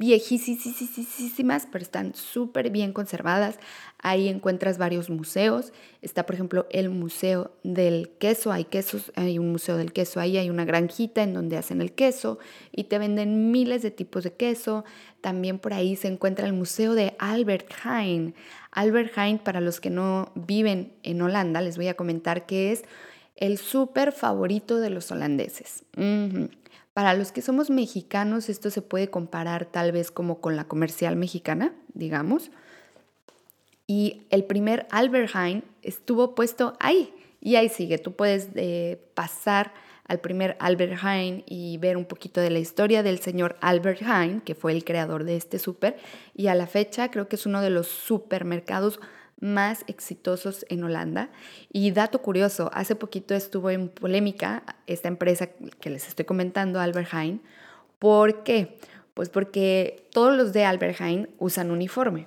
viejísimas, 0.00 1.68
pero 1.70 1.82
están 1.82 2.14
súper 2.14 2.70
bien 2.70 2.94
conservadas. 2.94 3.58
Ahí 3.98 4.28
encuentras 4.28 4.78
varios 4.78 5.10
museos. 5.10 5.74
Está, 6.00 6.24
por 6.24 6.34
ejemplo, 6.34 6.66
el 6.70 6.88
Museo 6.88 7.52
del 7.64 8.08
Queso. 8.18 8.50
Hay 8.50 8.64
quesos, 8.64 9.12
hay 9.14 9.38
un 9.38 9.52
museo 9.52 9.76
del 9.76 9.92
queso 9.92 10.18
ahí, 10.18 10.38
hay 10.38 10.48
una 10.48 10.64
granjita 10.64 11.22
en 11.22 11.34
donde 11.34 11.58
hacen 11.58 11.82
el 11.82 11.92
queso 11.92 12.38
y 12.72 12.84
te 12.84 12.98
venden 12.98 13.50
miles 13.50 13.82
de 13.82 13.90
tipos 13.90 14.24
de 14.24 14.32
queso. 14.32 14.86
También 15.20 15.58
por 15.58 15.74
ahí 15.74 15.96
se 15.96 16.08
encuentra 16.08 16.46
el 16.46 16.54
Museo 16.54 16.94
de 16.94 17.14
Albert 17.18 17.70
Heijn. 17.84 18.34
Albert 18.70 19.18
Heijn, 19.18 19.38
para 19.38 19.60
los 19.60 19.80
que 19.80 19.90
no 19.90 20.32
viven 20.34 20.94
en 21.02 21.20
Holanda, 21.20 21.60
les 21.60 21.76
voy 21.76 21.88
a 21.88 21.94
comentar 21.94 22.46
que 22.46 22.72
es 22.72 22.84
el 23.36 23.58
súper 23.58 24.12
favorito 24.12 24.80
de 24.80 24.88
los 24.88 25.10
holandeses. 25.10 25.84
Para 27.00 27.14
los 27.14 27.32
que 27.32 27.40
somos 27.40 27.70
mexicanos, 27.70 28.50
esto 28.50 28.68
se 28.68 28.82
puede 28.82 29.08
comparar 29.08 29.64
tal 29.64 29.90
vez 29.90 30.10
como 30.10 30.42
con 30.42 30.54
la 30.54 30.68
comercial 30.68 31.16
mexicana, 31.16 31.72
digamos. 31.94 32.50
Y 33.86 34.26
el 34.28 34.44
primer 34.44 34.86
Albert 34.90 35.34
Heijn 35.34 35.64
estuvo 35.80 36.34
puesto 36.34 36.76
ahí 36.78 37.10
y 37.40 37.56
ahí 37.56 37.70
sigue. 37.70 37.96
Tú 37.96 38.12
puedes 38.12 38.50
eh, 38.54 39.02
pasar 39.14 39.72
al 40.08 40.20
primer 40.20 40.58
Albert 40.60 41.02
Heijn 41.02 41.42
y 41.46 41.78
ver 41.78 41.96
un 41.96 42.04
poquito 42.04 42.42
de 42.42 42.50
la 42.50 42.58
historia 42.58 43.02
del 43.02 43.18
señor 43.20 43.56
Albert 43.62 44.02
Heijn, 44.02 44.42
que 44.42 44.54
fue 44.54 44.72
el 44.72 44.84
creador 44.84 45.24
de 45.24 45.38
este 45.38 45.58
súper. 45.58 45.96
Y 46.34 46.48
a 46.48 46.54
la 46.54 46.66
fecha 46.66 47.10
creo 47.10 47.28
que 47.28 47.36
es 47.36 47.46
uno 47.46 47.62
de 47.62 47.70
los 47.70 47.86
supermercados 47.86 49.00
más 49.40 49.84
exitosos 49.86 50.64
en 50.68 50.84
Holanda. 50.84 51.30
Y 51.72 51.90
dato 51.90 52.22
curioso, 52.22 52.70
hace 52.72 52.94
poquito 52.94 53.34
estuvo 53.34 53.70
en 53.70 53.88
polémica 53.88 54.62
esta 54.86 55.08
empresa 55.08 55.48
que 55.48 55.90
les 55.90 56.06
estoy 56.08 56.24
comentando, 56.24 56.80
Albert 56.80 57.12
Heijn. 57.12 57.42
¿Por 57.98 58.42
qué? 58.44 58.78
Pues 59.14 59.28
porque 59.28 60.06
todos 60.12 60.36
los 60.36 60.52
de 60.52 60.64
Albert 60.64 61.00
Heijn 61.00 61.28
usan 61.38 61.70
uniforme. 61.70 62.26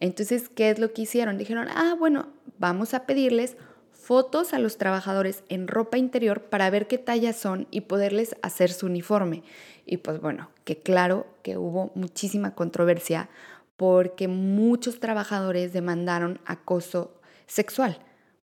Entonces, 0.00 0.48
¿qué 0.48 0.70
es 0.70 0.78
lo 0.78 0.94
que 0.94 1.02
hicieron? 1.02 1.36
Dijeron, 1.36 1.68
ah, 1.68 1.94
bueno, 1.98 2.28
vamos 2.58 2.94
a 2.94 3.04
pedirles 3.04 3.56
fotos 3.90 4.54
a 4.54 4.58
los 4.58 4.78
trabajadores 4.78 5.42
en 5.48 5.66
ropa 5.66 5.98
interior 5.98 6.42
para 6.42 6.70
ver 6.70 6.86
qué 6.86 6.96
tallas 6.96 7.36
son 7.36 7.66
y 7.70 7.82
poderles 7.82 8.36
hacer 8.40 8.72
su 8.72 8.86
uniforme. 8.86 9.42
Y 9.84 9.96
pues 9.98 10.20
bueno, 10.20 10.48
que 10.64 10.78
claro 10.78 11.26
que 11.42 11.56
hubo 11.58 11.90
muchísima 11.94 12.54
controversia 12.54 13.28
porque 13.76 14.28
muchos 14.28 15.00
trabajadores 15.00 15.72
demandaron 15.72 16.40
acoso 16.46 17.20
sexual. 17.46 17.98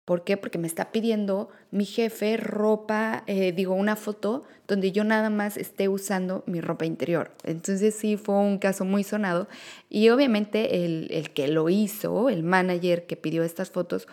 ¿Por 0.06 0.24
qué? 0.24 0.36
Porque 0.36 0.58
me 0.58 0.68
está 0.68 0.92
pidiendo 0.92 1.50
mi 1.70 1.86
jefe 1.86 2.36
ropa, 2.36 3.24
eh, 3.28 3.52
digo, 3.52 3.76
una 3.76 3.96
foto 3.96 4.44
donde 4.68 4.92
yo 4.92 5.04
nada 5.04 5.30
más 5.30 5.58
esté 5.58 5.88
usando 5.88 6.44
mi 6.48 6.60
ropa 6.60 6.86
interior. 6.86 7.32
Entonces 7.44 7.96
sí 7.96 8.18
fue 8.18 8.36
un 8.36 8.58
caso 8.58 8.84
muy 8.84 9.04
sonado 9.04 9.48
y 9.90 10.10
obviamente 10.10 10.84
el, 10.84 11.08
el 11.12 11.32
que 11.32 11.48
lo 11.48 11.70
hizo, 11.70 12.30
el 12.30 12.44
manager 12.44 13.06
que 13.06 13.16
pidió 13.16 13.44
estas 13.44 13.70
fotos, 13.70 14.08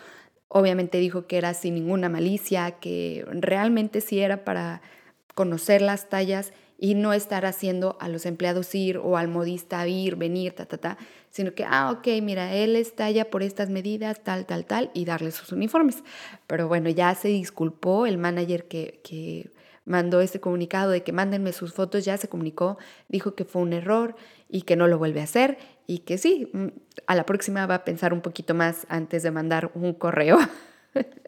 obviamente 0.47 0.99
dijo 0.99 1.27
que 1.27 1.37
era 1.37 1.53
sin 1.53 1.73
ninguna 1.73 2.07
malicia, 2.07 2.71
que 2.79 3.25
realmente 3.29 3.99
sí 3.99 4.19
era 4.19 4.45
para 4.45 4.81
conocer 5.33 5.81
las 5.81 6.07
tallas 6.07 6.53
y 6.79 6.95
no 6.95 7.11
estar 7.11 7.45
haciendo 7.45 7.97
a 7.99 8.07
los 8.07 8.25
empleados 8.25 8.73
ir 8.73 8.97
o 8.97 9.17
al 9.17 9.27
modista 9.27 9.85
ir, 9.87 10.15
venir, 10.15 10.53
ta, 10.53 10.65
ta, 10.65 10.77
ta, 10.77 10.97
sino 11.29 11.53
que, 11.53 11.65
ah, 11.65 11.91
ok, 11.91 12.07
mira, 12.21 12.53
él 12.55 12.75
está 12.77 13.11
ya 13.11 13.25
por 13.25 13.43
estas 13.43 13.69
medidas, 13.69 14.23
tal, 14.23 14.45
tal, 14.45 14.65
tal, 14.65 14.89
y 14.93 15.03
darle 15.03 15.31
sus 15.31 15.51
uniformes. 15.51 16.03
Pero 16.47 16.69
bueno, 16.69 16.89
ya 16.89 17.13
se 17.15 17.27
disculpó 17.27 18.05
el 18.05 18.17
manager 18.17 18.67
que, 18.67 19.01
que 19.03 19.51
mandó 19.83 20.21
este 20.21 20.39
comunicado 20.39 20.91
de 20.91 21.03
que 21.03 21.11
mándenme 21.11 21.51
sus 21.51 21.73
fotos, 21.73 22.05
ya 22.05 22.15
se 22.15 22.29
comunicó, 22.29 22.77
dijo 23.09 23.35
que 23.35 23.43
fue 23.43 23.61
un 23.61 23.73
error 23.73 24.15
y 24.47 24.61
que 24.61 24.77
no 24.77 24.87
lo 24.87 24.97
vuelve 24.97 25.19
a 25.19 25.25
hacer 25.25 25.57
y 25.85 25.99
que 25.99 26.17
sí, 26.17 26.49
mm, 26.53 26.67
a 27.07 27.15
la 27.15 27.25
próxima 27.25 27.65
va 27.65 27.75
a 27.75 27.83
pensar 27.83 28.13
un 28.13 28.21
poquito 28.21 28.53
más 28.53 28.85
antes 28.89 29.23
de 29.23 29.31
mandar 29.31 29.71
un 29.73 29.93
correo. 29.93 30.37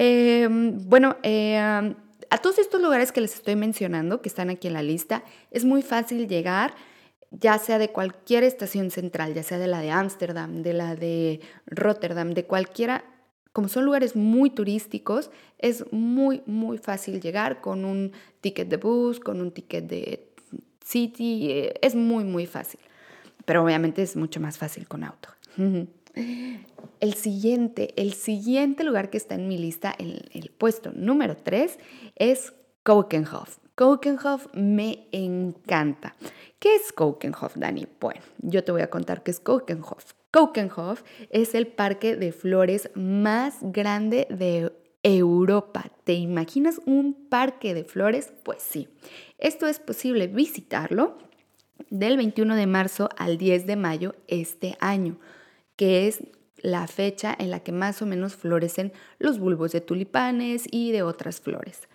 Em, 0.00 0.78
bueno, 0.88 1.16
eh, 1.24 1.92
a 2.30 2.38
todos 2.38 2.58
estos 2.58 2.80
lugares 2.80 3.12
que 3.12 3.20
les 3.20 3.34
estoy 3.34 3.56
mencionando, 3.56 4.20
que 4.20 4.28
están 4.28 4.50
aquí 4.50 4.68
en 4.68 4.74
la 4.74 4.82
lista, 4.82 5.24
es 5.50 5.64
muy 5.64 5.82
fácil 5.82 6.28
llegar, 6.28 6.74
ya 7.30 7.58
sea 7.58 7.78
de 7.78 7.90
cualquier 7.90 8.44
estación 8.44 8.90
central, 8.90 9.34
ya 9.34 9.42
sea 9.42 9.58
de 9.58 9.66
la 9.66 9.80
de 9.80 9.90
Ámsterdam, 9.90 10.62
de 10.62 10.72
la 10.72 10.94
de 10.94 11.40
Rotterdam, 11.66 12.32
de 12.32 12.44
cualquiera. 12.44 13.04
Como 13.52 13.68
son 13.68 13.84
lugares 13.84 14.14
muy 14.14 14.50
turísticos, 14.50 15.30
es 15.58 15.84
muy, 15.92 16.42
muy 16.46 16.78
fácil 16.78 17.20
llegar 17.20 17.60
con 17.60 17.84
un 17.84 18.12
ticket 18.40 18.68
de 18.68 18.76
bus, 18.76 19.20
con 19.20 19.40
un 19.40 19.50
ticket 19.50 19.84
de 19.86 20.28
city, 20.84 21.50
eh, 21.50 21.74
es 21.82 21.94
muy, 21.94 22.24
muy 22.24 22.46
fácil. 22.46 22.80
Pero 23.44 23.64
obviamente 23.64 24.02
es 24.02 24.16
mucho 24.16 24.40
más 24.40 24.58
fácil 24.58 24.86
con 24.86 25.04
auto. 25.04 25.30
El 27.00 27.14
siguiente, 27.14 27.94
el 27.96 28.12
siguiente 28.12 28.82
lugar 28.82 29.10
que 29.10 29.18
está 29.18 29.36
en 29.36 29.46
mi 29.46 29.56
lista, 29.56 29.94
el, 29.98 30.50
puesto 30.58 30.90
número 30.92 31.36
3, 31.36 31.78
es 32.16 32.52
Kokenhof. 32.82 33.58
Kokenhof 33.76 34.48
me 34.54 35.06
encanta. 35.12 36.16
¿Qué 36.58 36.74
es 36.74 36.92
Kokenhof, 36.92 37.56
Dani? 37.56 37.86
Bueno, 38.00 38.22
yo 38.38 38.64
te 38.64 38.72
voy 38.72 38.82
a 38.82 38.90
contar 38.90 39.22
qué 39.22 39.30
es 39.30 39.38
Kokenhof. 39.38 40.12
Kokenhof 40.32 41.02
es 41.30 41.54
el 41.54 41.68
parque 41.68 42.16
de 42.16 42.32
flores 42.32 42.90
más 42.94 43.58
grande 43.60 44.26
de 44.28 44.72
Europa. 45.04 45.84
¿Te 46.02 46.14
imaginas 46.14 46.80
un 46.84 47.28
parque 47.28 47.74
de 47.74 47.84
flores? 47.84 48.32
Pues 48.42 48.60
sí. 48.60 48.88
Esto 49.38 49.68
es 49.68 49.78
posible 49.78 50.26
visitarlo 50.26 51.16
del 51.90 52.16
21 52.16 52.56
de 52.56 52.66
marzo 52.66 53.08
al 53.16 53.38
10 53.38 53.66
de 53.66 53.76
mayo 53.76 54.16
este 54.26 54.76
año 54.80 55.18
que 55.78 56.08
es 56.08 56.24
la 56.56 56.88
fecha 56.88 57.34
en 57.38 57.52
la 57.52 57.60
que 57.60 57.70
más 57.70 58.02
o 58.02 58.06
menos 58.06 58.34
florecen 58.34 58.92
los 59.20 59.38
bulbos 59.38 59.70
de 59.70 59.80
tulipanes 59.80 60.66
y 60.70 60.90
de 60.90 61.02
otras 61.02 61.40
flores. 61.40 61.88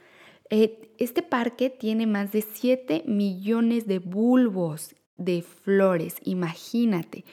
Eh, 0.50 0.90
este 0.98 1.22
parque 1.22 1.70
tiene 1.70 2.08
más 2.08 2.32
de 2.32 2.42
7 2.42 3.04
millones 3.06 3.86
de 3.86 4.00
bulbos 4.00 4.96
de 5.18 5.42
flores, 5.42 6.16
imagínate, 6.24 7.25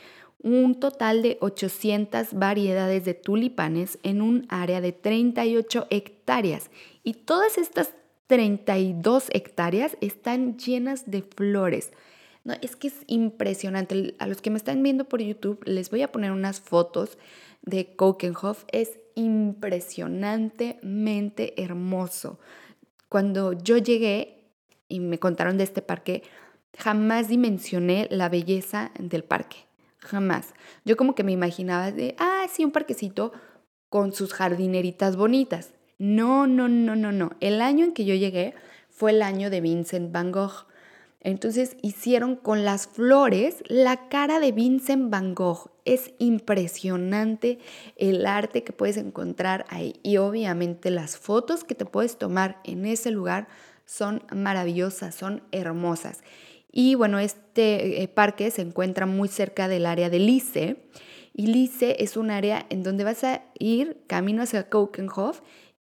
un 0.42 0.80
total 0.80 1.22
de 1.22 1.38
800 1.40 2.34
variedades 2.34 3.04
de 3.04 3.14
tulipanes 3.14 3.98
en 4.02 4.20
un 4.20 4.46
área 4.48 4.80
de 4.80 4.92
38 4.92 5.86
hectáreas. 5.90 6.70
Y 7.04 7.12
todas 7.14 7.58
estas 7.58 7.94
32 8.26 9.28
hectáreas 9.32 9.96
están 10.00 10.58
llenas 10.58 11.10
de 11.10 11.22
flores. 11.22 11.92
No, 12.44 12.54
es 12.62 12.76
que 12.76 12.88
es 12.88 12.94
impresionante. 13.06 14.14
A 14.18 14.26
los 14.26 14.40
que 14.40 14.48
me 14.50 14.56
están 14.56 14.82
viendo 14.82 15.04
por 15.04 15.20
YouTube, 15.20 15.62
les 15.66 15.90
voy 15.90 16.00
a 16.02 16.10
poner 16.10 16.32
unas 16.32 16.60
fotos 16.60 17.18
de 17.62 17.94
Kokenhof. 17.94 18.64
Es 18.72 18.98
impresionantemente 19.14 21.62
hermoso. 21.62 22.40
Cuando 23.08 23.52
yo 23.52 23.76
llegué 23.76 24.48
y 24.88 25.00
me 25.00 25.18
contaron 25.18 25.58
de 25.58 25.64
este 25.64 25.82
parque, 25.82 26.22
jamás 26.78 27.28
dimensioné 27.28 28.06
la 28.10 28.28
belleza 28.28 28.92
del 28.98 29.24
parque. 29.24 29.66
Jamás. 29.98 30.54
Yo 30.84 30.96
como 30.96 31.14
que 31.14 31.24
me 31.24 31.32
imaginaba 31.32 31.92
de, 31.92 32.14
ah, 32.18 32.46
sí, 32.50 32.64
un 32.64 32.70
parquecito 32.70 33.32
con 33.90 34.12
sus 34.12 34.32
jardineritas 34.32 35.16
bonitas. 35.16 35.74
No, 35.98 36.46
no, 36.46 36.68
no, 36.68 36.96
no, 36.96 37.12
no. 37.12 37.32
El 37.40 37.60
año 37.60 37.84
en 37.84 37.92
que 37.92 38.06
yo 38.06 38.14
llegué 38.14 38.54
fue 38.88 39.10
el 39.10 39.20
año 39.20 39.50
de 39.50 39.60
Vincent 39.60 40.12
Van 40.12 40.32
Gogh. 40.32 40.66
Entonces 41.22 41.76
hicieron 41.82 42.34
con 42.34 42.64
las 42.64 42.86
flores 42.86 43.62
la 43.68 44.08
cara 44.08 44.40
de 44.40 44.52
Vincent 44.52 45.10
Van 45.10 45.34
Gogh. 45.34 45.70
Es 45.84 46.12
impresionante 46.18 47.58
el 47.96 48.24
arte 48.24 48.64
que 48.64 48.72
puedes 48.72 48.96
encontrar 48.96 49.66
ahí 49.68 50.00
y 50.02 50.16
obviamente 50.16 50.90
las 50.90 51.18
fotos 51.18 51.62
que 51.64 51.74
te 51.74 51.84
puedes 51.84 52.16
tomar 52.16 52.60
en 52.64 52.86
ese 52.86 53.10
lugar 53.10 53.48
son 53.84 54.22
maravillosas, 54.34 55.14
son 55.14 55.42
hermosas. 55.52 56.22
Y 56.72 56.94
bueno, 56.94 57.18
este 57.18 58.02
eh, 58.02 58.08
parque 58.08 58.50
se 58.50 58.62
encuentra 58.62 59.04
muy 59.04 59.28
cerca 59.28 59.68
del 59.68 59.86
área 59.86 60.08
de 60.08 60.20
Lice 60.20 60.76
y 61.34 61.48
Lice 61.48 61.96
es 62.02 62.16
un 62.16 62.30
área 62.30 62.66
en 62.70 62.82
donde 62.82 63.04
vas 63.04 63.24
a 63.24 63.42
ir 63.58 63.98
camino 64.06 64.42
hacia 64.42 64.68
Kokenhof 64.68 65.40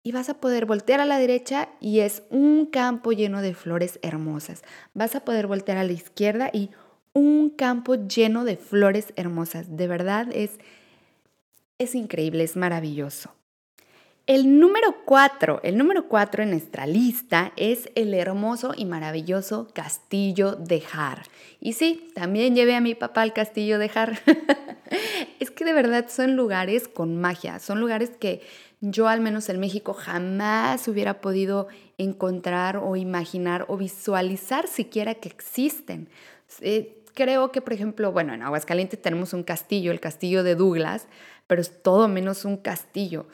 y 0.03 0.11
vas 0.11 0.29
a 0.29 0.35
poder 0.35 0.65
voltear 0.65 0.99
a 0.99 1.05
la 1.05 1.17
derecha 1.17 1.69
y 1.79 1.99
es 1.99 2.23
un 2.29 2.65
campo 2.65 3.13
lleno 3.13 3.41
de 3.41 3.53
flores 3.53 3.99
hermosas. 4.01 4.63
Vas 4.93 5.15
a 5.15 5.21
poder 5.21 5.47
voltear 5.47 5.77
a 5.77 5.83
la 5.83 5.93
izquierda 5.93 6.49
y 6.51 6.71
un 7.13 7.49
campo 7.49 7.95
lleno 7.95 8.43
de 8.43 8.57
flores 8.57 9.13
hermosas. 9.15 9.77
De 9.77 9.87
verdad 9.87 10.27
es, 10.33 10.59
es 11.77 11.95
increíble, 11.95 12.43
es 12.43 12.57
maravilloso. 12.57 13.33
El 14.25 14.57
número 14.57 15.03
cuatro, 15.03 15.59
el 15.63 15.77
número 15.77 16.07
cuatro 16.07 16.43
en 16.43 16.51
nuestra 16.51 16.85
lista 16.85 17.51
es 17.57 17.89
el 17.95 18.13
hermoso 18.13 18.73
y 18.75 18.85
maravilloso 18.85 19.67
castillo 19.73 20.53
de 20.53 20.81
Har. 20.93 21.23
Y 21.59 21.73
sí, 21.73 22.09
también 22.15 22.55
llevé 22.55 22.75
a 22.75 22.81
mi 22.81 22.95
papá 22.95 23.21
al 23.21 23.33
castillo 23.33 23.79
de 23.79 23.91
Har. 23.93 24.17
es 25.41 25.51
que 25.51 25.65
de 25.65 25.73
verdad 25.73 26.05
son 26.07 26.37
lugares 26.37 26.87
con 26.87 27.19
magia, 27.19 27.59
son 27.59 27.81
lugares 27.81 28.11
que 28.11 28.41
yo 28.85 29.07
al 29.07 29.21
menos 29.21 29.47
en 29.47 29.61
México 29.61 29.93
jamás 29.93 30.89
hubiera 30.89 31.21
podido 31.21 31.69
encontrar 31.97 32.75
o 32.75 32.97
imaginar 32.97 33.65
o 33.69 33.77
visualizar 33.77 34.67
siquiera 34.67 35.15
que 35.15 35.29
existen. 35.29 36.09
Eh, 36.59 37.01
creo 37.13 37.53
que, 37.53 37.61
por 37.61 37.71
ejemplo, 37.71 38.11
bueno, 38.11 38.33
en 38.33 38.41
Aguascalientes 38.41 39.01
tenemos 39.01 39.31
un 39.31 39.43
castillo, 39.43 39.93
el 39.93 40.01
castillo 40.01 40.43
de 40.43 40.55
Douglas, 40.55 41.07
pero 41.47 41.61
es 41.61 41.81
todo 41.81 42.09
menos 42.09 42.43
un 42.43 42.57
castillo. 42.57 43.25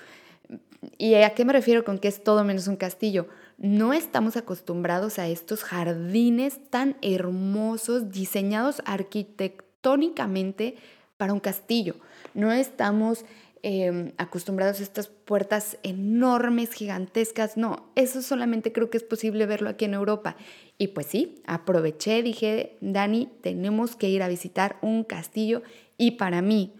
¿Y 0.99 1.15
a 1.15 1.31
qué 1.31 1.45
me 1.45 1.53
refiero 1.53 1.83
con 1.83 1.97
que 1.97 2.09
es 2.09 2.23
todo 2.23 2.43
menos 2.43 2.67
un 2.67 2.75
castillo? 2.75 3.27
No 3.57 3.91
estamos 3.91 4.37
acostumbrados 4.37 5.17
a 5.17 5.27
estos 5.29 5.63
jardines 5.63 6.59
tan 6.69 6.95
hermosos, 7.01 8.11
diseñados 8.11 8.83
arquitectónicamente 8.85 10.75
para 11.17 11.33
un 11.33 11.39
castillo. 11.39 11.95
No 12.35 12.51
estamos 12.51 13.25
em, 13.63 14.13
acostumbrados 14.17 14.79
a 14.79 14.83
estas 14.83 15.07
puertas 15.07 15.77
enormes, 15.83 16.73
gigantescas. 16.73 17.57
No, 17.57 17.91
eso 17.95 18.21
solamente 18.21 18.71
creo 18.71 18.89
que 18.89 18.97
es 18.97 19.03
posible 19.03 19.45
verlo 19.45 19.69
aquí 19.69 19.85
en 19.85 19.93
Europa. 19.93 20.35
Y 20.77 20.89
pues 20.89 21.07
sí, 21.07 21.41
aproveché, 21.45 22.23
dije, 22.23 22.77
Dani, 22.81 23.29
tenemos 23.41 23.95
que 23.95 24.09
ir 24.09 24.23
a 24.23 24.27
visitar 24.27 24.77
un 24.81 25.03
castillo. 25.03 25.61
Y 25.97 26.11
para 26.11 26.41
mí, 26.41 26.73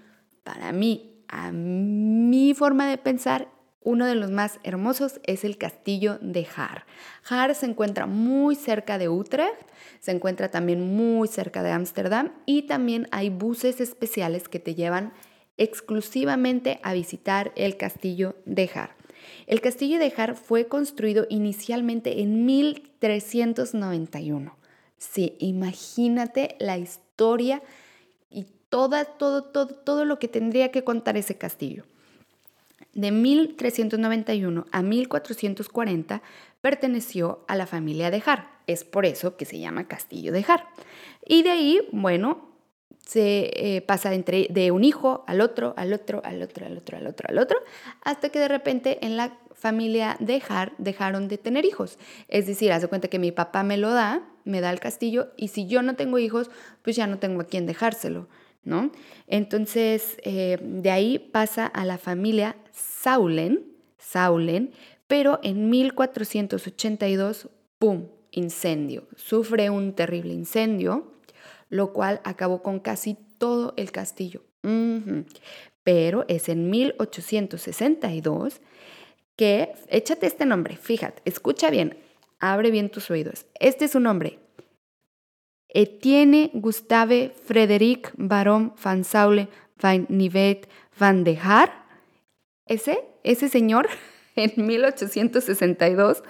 para 0.44 0.72
mí, 0.72 1.24
a 1.28 1.52
mi 1.52 2.54
forma 2.54 2.90
de 2.90 2.98
pensar, 2.98 3.50
uno 3.82 4.06
de 4.06 4.16
los 4.16 4.30
más 4.30 4.60
hermosos 4.64 5.22
es 5.24 5.44
el 5.44 5.58
castillo 5.58 6.20
de 6.22 6.46
Har. 6.56 6.86
Har 7.30 7.56
se 7.56 7.66
encuentra 7.66 8.08
muy 8.08 8.56
cerca 8.56 8.98
de 8.98 9.10
Utrecht, 9.10 9.62
se 10.00 10.12
encuentra 10.12 10.50
también 10.50 10.96
muy 10.96 11.28
cerca 11.28 11.64
de 11.64 11.72
Ámsterdam 11.72 12.34
y 12.46 12.64
también 12.64 13.08
hay 13.12 13.30
buses 13.30 13.80
especiales 13.80 14.50
que 14.50 14.60
te 14.60 14.76
llevan 14.76 15.14
exclusivamente 15.60 16.80
a 16.82 16.94
visitar 16.94 17.52
el 17.56 17.78
castillo 17.78 18.36
de 18.46 18.70
Har. 18.74 18.96
El 19.46 19.62
castillo 19.62 20.00
de 20.00 20.12
Har 20.16 20.36
fue 20.36 20.68
construido 20.68 21.28
inicialmente 21.30 22.22
en 22.22 22.46
1391. 22.46 24.58
Sí, 24.98 25.36
imagínate 25.40 26.56
la 26.60 26.78
historia 26.78 27.62
y 28.32 28.48
todo, 28.70 29.04
todo, 29.06 29.44
todo 29.44 30.06
lo 30.06 30.20
que 30.20 30.28
tendría 30.28 30.72
que 30.72 30.84
contar 30.84 31.18
ese 31.18 31.38
castillo. 31.38 31.84
De 32.94 33.12
1391 33.12 34.66
a 34.72 34.82
1440 34.82 36.22
perteneció 36.62 37.46
a 37.48 37.56
la 37.56 37.68
familia 37.68 38.12
de 38.12 38.22
Har. 38.26 38.50
Es 38.68 38.84
por 38.84 39.06
eso 39.06 39.38
que 39.38 39.46
se 39.46 39.60
llama 39.60 39.88
Castillo 39.88 40.32
de 40.32 40.46
Har. 40.48 40.68
Y 41.26 41.44
de 41.44 41.52
ahí, 41.52 41.88
bueno, 41.92 42.49
se 43.06 43.52
eh, 43.56 43.82
pasa 43.82 44.14
entre, 44.14 44.48
de 44.50 44.72
un 44.72 44.84
hijo 44.84 45.24
al 45.28 45.42
otro, 45.42 45.74
al 45.78 45.94
otro, 45.94 46.22
al 46.24 46.42
otro, 46.42 46.66
al 46.66 46.78
otro, 46.78 46.98
al 46.98 47.08
otro, 47.08 47.28
al 47.30 47.40
otro, 47.40 47.58
hasta 48.04 48.30
que 48.30 48.40
de 48.40 48.48
repente 48.48 49.04
en 49.06 49.18
la 49.18 49.38
familia 49.54 50.16
de 50.20 50.42
dejaron 50.78 51.28
de 51.28 51.38
tener 51.38 51.66
hijos. 51.66 51.98
Es 52.28 52.48
decir, 52.48 52.72
hace 52.72 52.88
cuenta 52.88 53.08
que 53.08 53.20
mi 53.20 53.32
papá 53.32 53.64
me 53.64 53.78
lo 53.78 53.92
da, 53.92 54.22
me 54.46 54.62
da 54.62 54.70
el 54.72 54.80
castillo, 54.80 55.32
y 55.38 55.50
si 55.50 55.68
yo 55.68 55.82
no 55.82 55.96
tengo 55.96 56.20
hijos, 56.20 56.50
pues 56.82 56.96
ya 56.96 57.08
no 57.08 57.20
tengo 57.20 57.42
a 57.42 57.46
quién 57.46 57.66
dejárselo. 57.66 58.28
¿no? 58.64 58.92
Entonces, 59.28 60.18
eh, 60.24 60.58
de 60.62 60.92
ahí 60.92 61.20
pasa 61.20 61.66
a 61.66 61.86
la 61.86 61.98
familia 61.98 62.56
Saulen, 62.72 63.66
Saulen, 63.98 64.72
pero 65.08 65.40
en 65.44 65.70
1482, 65.70 67.50
¡pum!, 67.80 68.08
incendio. 68.32 69.08
Sufre 69.16 69.70
un 69.70 69.94
terrible 69.94 70.34
incendio, 70.34 71.14
lo 71.70 71.94
cual 71.94 72.22
acabó 72.24 72.62
con 72.62 72.80
casi 72.80 73.16
todo 73.38 73.74
el 73.78 73.92
castillo. 73.92 74.44
Pero 75.84 76.26
es 76.28 76.50
en 76.50 76.70
1862 76.70 78.62
que, 79.38 79.72
échate 79.88 80.28
este 80.28 80.46
nombre, 80.46 80.76
fíjate, 80.76 81.22
escucha 81.26 81.70
bien, 81.70 81.98
abre 82.40 82.72
bien 82.72 82.90
tus 82.90 83.10
oídos. 83.10 83.46
Este 83.60 83.86
es 83.86 83.92
su 83.92 84.02
nombre, 84.02 84.40
Etienne 85.70 86.50
Gustave 86.54 87.32
Frédéric 87.46 88.12
Baron 88.18 88.74
van 88.84 89.04
Saule 89.04 89.50
van 89.80 90.08
Nivet 90.10 90.68
van 91.00 91.24
de 91.24 91.38
Haar, 91.38 91.86
ese, 92.66 93.06
ese 93.24 93.50
señor, 93.50 93.88
en 94.36 94.66
1862, 94.66 96.24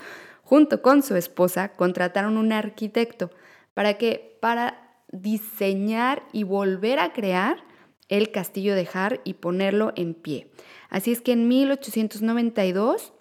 junto 0.43 0.81
con 0.81 1.03
su 1.03 1.15
esposa, 1.15 1.69
contrataron 1.75 2.37
un 2.37 2.51
arquitecto 2.51 3.31
para 3.73 3.97
que 3.97 4.37
para 4.41 4.88
diseñar 5.11 6.23
y 6.31 6.43
volver 6.43 6.99
a 6.99 7.13
crear 7.13 7.63
el 8.07 8.31
castillo 8.31 8.75
de 8.75 8.87
Har 8.91 9.21
y 9.23 9.35
ponerlo 9.35 9.93
en 9.95 10.13
pie. 10.13 10.49
Así 10.89 11.11
es 11.11 11.21
que 11.21 11.33
en 11.33 11.47
1892, 11.47 13.13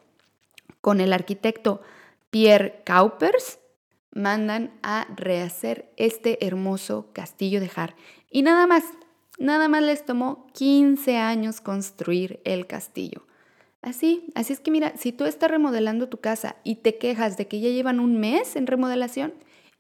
con 0.80 1.00
el 1.00 1.12
arquitecto 1.12 1.82
Pierre 2.30 2.82
Kaupers, 2.84 3.58
mandan 4.12 4.78
a 4.82 5.06
rehacer 5.14 5.92
este 5.96 6.44
hermoso 6.46 7.10
castillo 7.12 7.60
de 7.60 7.70
Har. 7.74 7.94
Y 8.30 8.42
nada 8.42 8.66
más, 8.66 8.84
nada 9.38 9.68
más 9.68 9.82
les 9.82 10.04
tomó 10.04 10.46
15 10.54 11.18
años 11.18 11.60
construir 11.60 12.40
el 12.44 12.66
castillo. 12.66 13.26
Así, 13.80 14.32
así 14.34 14.52
es 14.52 14.60
que 14.60 14.72
mira, 14.72 14.94
si 14.96 15.12
tú 15.12 15.24
estás 15.24 15.50
remodelando 15.50 16.08
tu 16.08 16.18
casa 16.18 16.56
y 16.64 16.76
te 16.76 16.98
quejas 16.98 17.36
de 17.36 17.46
que 17.46 17.60
ya 17.60 17.68
llevan 17.68 18.00
un 18.00 18.18
mes 18.18 18.56
en 18.56 18.66
remodelación, 18.66 19.34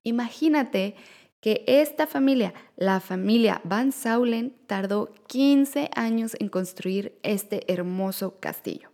imagínate 0.04 0.94
que 1.40 1.64
esta 1.66 2.06
familia, 2.06 2.52
la 2.76 3.00
familia 3.00 3.60
Van 3.64 3.92
Saulen, 3.92 4.54
tardó 4.66 5.12
15 5.28 5.90
años 5.94 6.36
en 6.40 6.48
construir 6.48 7.18
este 7.22 7.70
hermoso 7.72 8.38
castillo. 8.40 8.90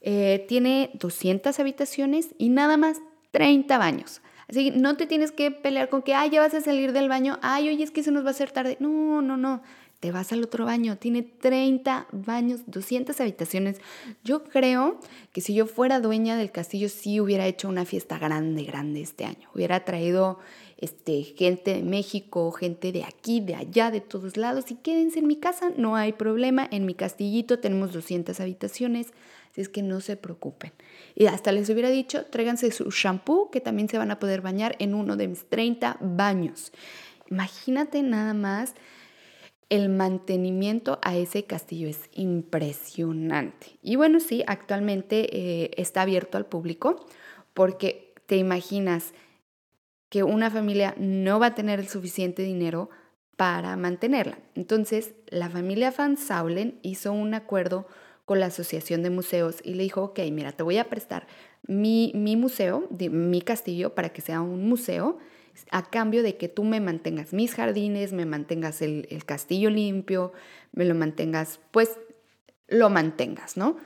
Eh, 0.00 0.44
tiene 0.48 0.90
200 0.94 1.58
habitaciones 1.58 2.34
y 2.38 2.48
nada 2.48 2.76
más 2.76 2.98
30 3.32 3.76
baños. 3.78 4.22
Así 4.48 4.70
que 4.70 4.78
no 4.78 4.96
te 4.96 5.06
tienes 5.06 5.30
que 5.30 5.50
pelear 5.50 5.90
con 5.90 6.02
que, 6.02 6.14
ay, 6.14 6.30
ya 6.30 6.40
vas 6.40 6.54
a 6.54 6.60
salir 6.62 6.92
del 6.92 7.08
baño, 7.08 7.38
ay, 7.42 7.68
oye, 7.68 7.84
es 7.84 7.90
que 7.90 8.02
se 8.02 8.10
nos 8.10 8.24
va 8.24 8.28
a 8.28 8.30
hacer 8.30 8.50
tarde. 8.50 8.78
No, 8.80 9.20
no, 9.20 9.36
no. 9.36 9.62
Te 10.00 10.12
vas 10.12 10.32
al 10.32 10.44
otro 10.44 10.64
baño. 10.64 10.96
Tiene 10.96 11.22
30 11.22 12.06
baños, 12.12 12.62
200 12.66 13.20
habitaciones. 13.20 13.80
Yo 14.24 14.44
creo 14.44 15.00
que 15.32 15.40
si 15.40 15.54
yo 15.54 15.66
fuera 15.66 16.00
dueña 16.00 16.36
del 16.36 16.52
castillo, 16.52 16.88
sí 16.88 17.20
hubiera 17.20 17.46
hecho 17.46 17.68
una 17.68 17.84
fiesta 17.84 18.18
grande, 18.18 18.62
grande 18.62 19.02
este 19.02 19.24
año. 19.24 19.50
Hubiera 19.54 19.84
traído 19.84 20.38
este, 20.78 21.24
gente 21.24 21.74
de 21.74 21.82
México, 21.82 22.50
gente 22.52 22.92
de 22.92 23.04
aquí, 23.04 23.40
de 23.40 23.56
allá, 23.56 23.90
de 23.90 24.00
todos 24.00 24.36
lados. 24.36 24.70
Y 24.70 24.76
quédense 24.76 25.18
en 25.18 25.26
mi 25.26 25.36
casa, 25.36 25.72
no 25.76 25.96
hay 25.96 26.12
problema. 26.12 26.68
En 26.70 26.86
mi 26.86 26.94
castillito 26.94 27.58
tenemos 27.58 27.92
200 27.92 28.38
habitaciones. 28.38 29.08
Así 29.50 29.60
es 29.60 29.68
que 29.68 29.82
no 29.82 30.00
se 30.00 30.16
preocupen. 30.16 30.72
Y 31.16 31.26
hasta 31.26 31.50
les 31.50 31.68
hubiera 31.68 31.90
dicho, 31.90 32.26
tráiganse 32.26 32.70
su 32.70 32.90
shampoo, 32.90 33.50
que 33.50 33.60
también 33.60 33.88
se 33.88 33.98
van 33.98 34.12
a 34.12 34.20
poder 34.20 34.40
bañar 34.40 34.76
en 34.78 34.94
uno 34.94 35.16
de 35.16 35.26
mis 35.26 35.44
30 35.48 35.98
baños. 36.00 36.72
Imagínate 37.28 38.02
nada 38.02 38.32
más 38.32 38.74
el 39.70 39.88
mantenimiento 39.88 40.98
a 41.02 41.16
ese 41.16 41.44
castillo 41.44 41.88
es 41.88 42.08
impresionante. 42.14 43.66
Y 43.82 43.96
bueno, 43.96 44.20
sí, 44.20 44.44
actualmente 44.46 45.36
eh, 45.36 45.70
está 45.76 46.02
abierto 46.02 46.38
al 46.38 46.46
público 46.46 47.04
porque 47.52 48.14
te 48.26 48.36
imaginas 48.36 49.12
que 50.08 50.22
una 50.22 50.50
familia 50.50 50.94
no 50.98 51.38
va 51.38 51.46
a 51.46 51.54
tener 51.54 51.80
el 51.80 51.88
suficiente 51.88 52.42
dinero 52.42 52.90
para 53.36 53.76
mantenerla. 53.76 54.38
Entonces, 54.54 55.14
la 55.28 55.48
familia 55.48 55.94
Van 55.96 56.16
Saulen 56.16 56.78
hizo 56.82 57.12
un 57.12 57.34
acuerdo 57.34 57.86
con 58.24 58.40
la 58.40 58.46
Asociación 58.46 59.02
de 59.02 59.10
Museos 59.10 59.60
y 59.62 59.74
le 59.74 59.84
dijo, 59.84 60.02
ok, 60.02 60.18
mira, 60.32 60.52
te 60.52 60.62
voy 60.62 60.78
a 60.78 60.88
prestar 60.88 61.26
mi, 61.66 62.12
museo, 62.14 62.88
mi 62.90 63.40
castillo, 63.42 63.94
para 63.94 64.10
que 64.10 64.22
sea 64.22 64.40
un 64.40 64.68
museo, 64.68 65.18
a 65.70 65.88
cambio 65.88 66.22
de 66.22 66.36
que 66.36 66.48
tú 66.48 66.64
me 66.64 66.80
mantengas 66.80 67.32
mis 67.32 67.54
jardines, 67.54 68.12
me 68.12 68.26
mantengas 68.26 68.82
el, 68.82 69.06
el 69.10 69.24
castillo 69.24 69.70
limpio, 69.70 70.32
me 70.72 70.84
lo 70.84 70.94
mantengas, 70.94 71.60
pues 71.70 71.96
lo 72.66 72.90
mantengas, 72.90 73.56
¿no? 73.56 73.76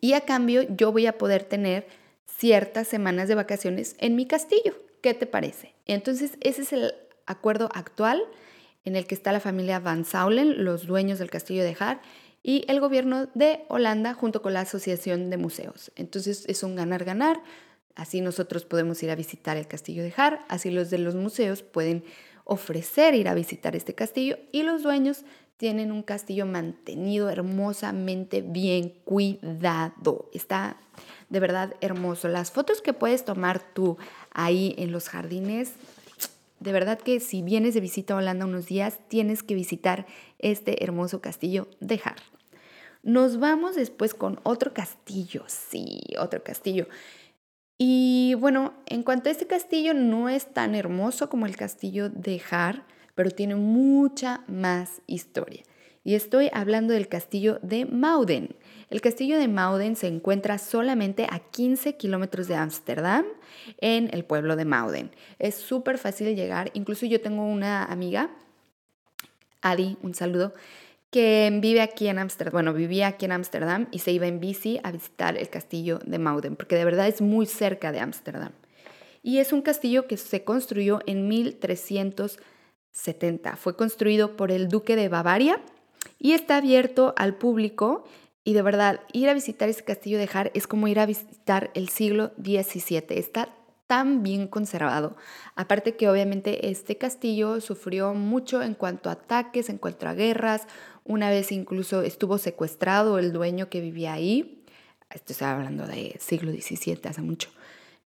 Y 0.00 0.12
a 0.12 0.22
cambio 0.22 0.62
yo 0.76 0.92
voy 0.92 1.06
a 1.06 1.18
poder 1.18 1.44
tener 1.44 1.86
ciertas 2.26 2.88
semanas 2.88 3.28
de 3.28 3.34
vacaciones 3.34 3.96
en 3.98 4.14
mi 4.14 4.26
castillo. 4.26 4.74
¿Qué 5.02 5.14
te 5.14 5.26
parece? 5.26 5.74
Entonces, 5.86 6.38
ese 6.40 6.62
es 6.62 6.72
el 6.72 6.94
acuerdo 7.26 7.68
actual 7.74 8.22
en 8.84 8.96
el 8.96 9.06
que 9.06 9.14
está 9.14 9.32
la 9.32 9.40
familia 9.40 9.80
Van 9.80 10.04
Saulen, 10.04 10.64
los 10.64 10.86
dueños 10.86 11.18
del 11.18 11.30
castillo 11.30 11.64
de 11.64 11.76
Har, 11.78 12.00
y 12.42 12.64
el 12.68 12.80
gobierno 12.80 13.26
de 13.34 13.64
Holanda 13.68 14.14
junto 14.14 14.42
con 14.42 14.54
la 14.54 14.60
Asociación 14.60 15.30
de 15.30 15.36
Museos. 15.36 15.92
Entonces 15.96 16.44
es 16.48 16.62
un 16.62 16.76
ganar-ganar. 16.76 17.40
Así 17.94 18.20
nosotros 18.20 18.64
podemos 18.64 19.02
ir 19.02 19.10
a 19.10 19.14
visitar 19.14 19.56
el 19.56 19.68
castillo 19.68 20.02
de 20.02 20.14
Har, 20.16 20.44
así 20.48 20.70
los 20.70 20.88
de 20.88 20.98
los 20.98 21.14
museos 21.14 21.62
pueden 21.62 22.04
ofrecer 22.44 23.14
ir 23.14 23.28
a 23.28 23.34
visitar 23.34 23.76
este 23.76 23.94
castillo 23.94 24.38
y 24.50 24.62
los 24.62 24.82
dueños 24.82 25.24
tienen 25.56 25.92
un 25.92 26.02
castillo 26.02 26.46
mantenido 26.46 27.30
hermosamente 27.30 28.40
bien 28.42 28.94
cuidado. 29.04 30.28
Está 30.32 30.76
de 31.28 31.38
verdad 31.38 31.74
hermoso. 31.80 32.26
Las 32.26 32.50
fotos 32.50 32.82
que 32.82 32.92
puedes 32.92 33.24
tomar 33.24 33.62
tú 33.72 33.96
ahí 34.34 34.74
en 34.78 34.92
los 34.92 35.08
jardines, 35.08 35.74
de 36.62 36.72
verdad 36.72 36.98
que 36.98 37.18
si 37.18 37.42
vienes 37.42 37.74
de 37.74 37.80
visita 37.80 38.14
a 38.14 38.18
Holanda 38.18 38.46
unos 38.46 38.66
días, 38.66 38.98
tienes 39.08 39.42
que 39.42 39.54
visitar 39.54 40.06
este 40.38 40.84
hermoso 40.84 41.20
castillo 41.20 41.66
de 41.80 42.00
Har. 42.04 42.16
Nos 43.02 43.40
vamos 43.40 43.74
después 43.74 44.14
con 44.14 44.38
otro 44.44 44.72
castillo, 44.72 45.42
sí, 45.48 46.00
otro 46.20 46.44
castillo. 46.44 46.86
Y 47.78 48.34
bueno, 48.38 48.74
en 48.86 49.02
cuanto 49.02 49.28
a 49.28 49.32
este 49.32 49.48
castillo, 49.48 49.92
no 49.92 50.28
es 50.28 50.54
tan 50.54 50.76
hermoso 50.76 51.28
como 51.28 51.46
el 51.46 51.56
castillo 51.56 52.10
de 52.10 52.40
Har, 52.48 52.84
pero 53.16 53.32
tiene 53.32 53.56
mucha 53.56 54.44
más 54.46 55.02
historia. 55.08 55.64
Y 56.04 56.14
estoy 56.14 56.48
hablando 56.52 56.94
del 56.94 57.08
castillo 57.08 57.58
de 57.62 57.86
Mauden. 57.86 58.54
El 58.92 59.00
castillo 59.00 59.38
de 59.38 59.48
Mauden 59.48 59.96
se 59.96 60.06
encuentra 60.06 60.58
solamente 60.58 61.26
a 61.30 61.38
15 61.38 61.96
kilómetros 61.96 62.46
de 62.46 62.56
Ámsterdam, 62.56 63.24
en 63.78 64.10
el 64.12 64.26
pueblo 64.26 64.54
de 64.54 64.66
Mauden. 64.66 65.10
Es 65.38 65.54
súper 65.54 65.96
fácil 65.96 66.36
llegar. 66.36 66.70
Incluso 66.74 67.06
yo 67.06 67.22
tengo 67.22 67.46
una 67.46 67.86
amiga, 67.86 68.28
Adi, 69.62 69.96
un 70.02 70.14
saludo, 70.14 70.52
que 71.10 71.50
vive 71.62 71.80
aquí 71.80 72.08
en 72.08 72.18
Ámsterdam, 72.18 72.52
bueno, 72.52 72.74
vivía 72.74 73.06
aquí 73.06 73.24
en 73.24 73.32
Ámsterdam 73.32 73.88
y 73.92 74.00
se 74.00 74.12
iba 74.12 74.26
en 74.26 74.40
bici 74.40 74.78
a 74.82 74.92
visitar 74.92 75.38
el 75.38 75.48
castillo 75.48 76.00
de 76.04 76.18
Mauden, 76.18 76.56
porque 76.56 76.76
de 76.76 76.84
verdad 76.84 77.08
es 77.08 77.22
muy 77.22 77.46
cerca 77.46 77.92
de 77.92 78.00
Ámsterdam. 78.00 78.52
Y 79.22 79.38
es 79.38 79.54
un 79.54 79.62
castillo 79.62 80.06
que 80.06 80.18
se 80.18 80.44
construyó 80.44 81.00
en 81.06 81.28
1370. 81.28 83.56
Fue 83.56 83.74
construido 83.74 84.36
por 84.36 84.52
el 84.52 84.68
duque 84.68 84.96
de 84.96 85.08
Bavaria 85.08 85.62
y 86.18 86.32
está 86.32 86.58
abierto 86.58 87.14
al 87.16 87.36
público. 87.36 88.04
Y 88.44 88.54
de 88.54 88.62
verdad, 88.62 89.00
ir 89.12 89.28
a 89.28 89.34
visitar 89.34 89.68
ese 89.68 89.84
castillo 89.84 90.18
de 90.18 90.28
Har 90.32 90.50
es 90.54 90.66
como 90.66 90.88
ir 90.88 90.98
a 90.98 91.06
visitar 91.06 91.70
el 91.74 91.88
siglo 91.88 92.32
XVII. 92.42 93.04
Está 93.10 93.54
tan 93.86 94.22
bien 94.22 94.48
conservado. 94.48 95.16
Aparte 95.54 95.96
que 95.96 96.08
obviamente 96.08 96.70
este 96.70 96.96
castillo 96.96 97.60
sufrió 97.60 98.14
mucho 98.14 98.62
en 98.62 98.74
cuanto 98.74 99.10
a 99.10 99.12
ataques, 99.12 99.68
en 99.68 99.78
cuanto 99.78 100.08
a 100.08 100.14
guerras. 100.14 100.66
Una 101.04 101.30
vez 101.30 101.52
incluso 101.52 102.02
estuvo 102.02 102.38
secuestrado 102.38 103.18
el 103.18 103.32
dueño 103.32 103.68
que 103.68 103.80
vivía 103.80 104.14
ahí. 104.14 104.64
Estoy 105.10 105.36
hablando 105.46 105.86
de 105.86 106.16
siglo 106.18 106.50
XVII, 106.52 107.00
hace 107.04 107.20
mucho. 107.20 107.50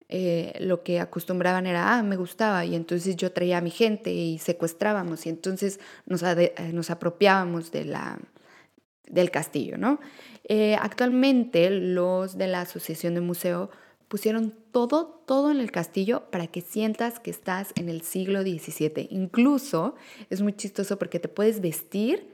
Eh, 0.09 0.57
lo 0.59 0.83
que 0.83 0.99
acostumbraban 0.99 1.65
era, 1.65 1.97
ah, 1.97 2.03
me 2.03 2.15
gustaba, 2.15 2.63
y 2.65 2.75
entonces 2.75 3.15
yo 3.15 3.31
traía 3.31 3.57
a 3.57 3.61
mi 3.61 3.71
gente 3.71 4.11
y 4.11 4.37
secuestrábamos, 4.37 5.25
y 5.25 5.29
entonces 5.29 5.79
nos, 6.05 6.21
eh, 6.23 6.53
nos 6.73 6.91
apropiábamos 6.91 7.71
de 7.71 7.85
la, 7.85 8.19
del 9.09 9.31
castillo, 9.31 9.77
¿no? 9.77 9.99
Eh, 10.47 10.75
actualmente 10.79 11.69
los 11.69 12.37
de 12.37 12.47
la 12.47 12.61
Asociación 12.61 13.15
de 13.15 13.21
Museo 13.21 13.69
pusieron 14.07 14.53
todo, 14.71 15.23
todo 15.25 15.51
en 15.51 15.59
el 15.59 15.71
castillo 15.71 16.29
para 16.31 16.47
que 16.47 16.61
sientas 16.61 17.19
que 17.19 17.31
estás 17.31 17.71
en 17.75 17.89
el 17.89 18.01
siglo 18.01 18.41
XVII. 18.41 19.07
Incluso 19.09 19.95
es 20.29 20.41
muy 20.41 20.53
chistoso 20.53 20.97
porque 20.99 21.19
te 21.19 21.27
puedes 21.27 21.61
vestir 21.61 22.33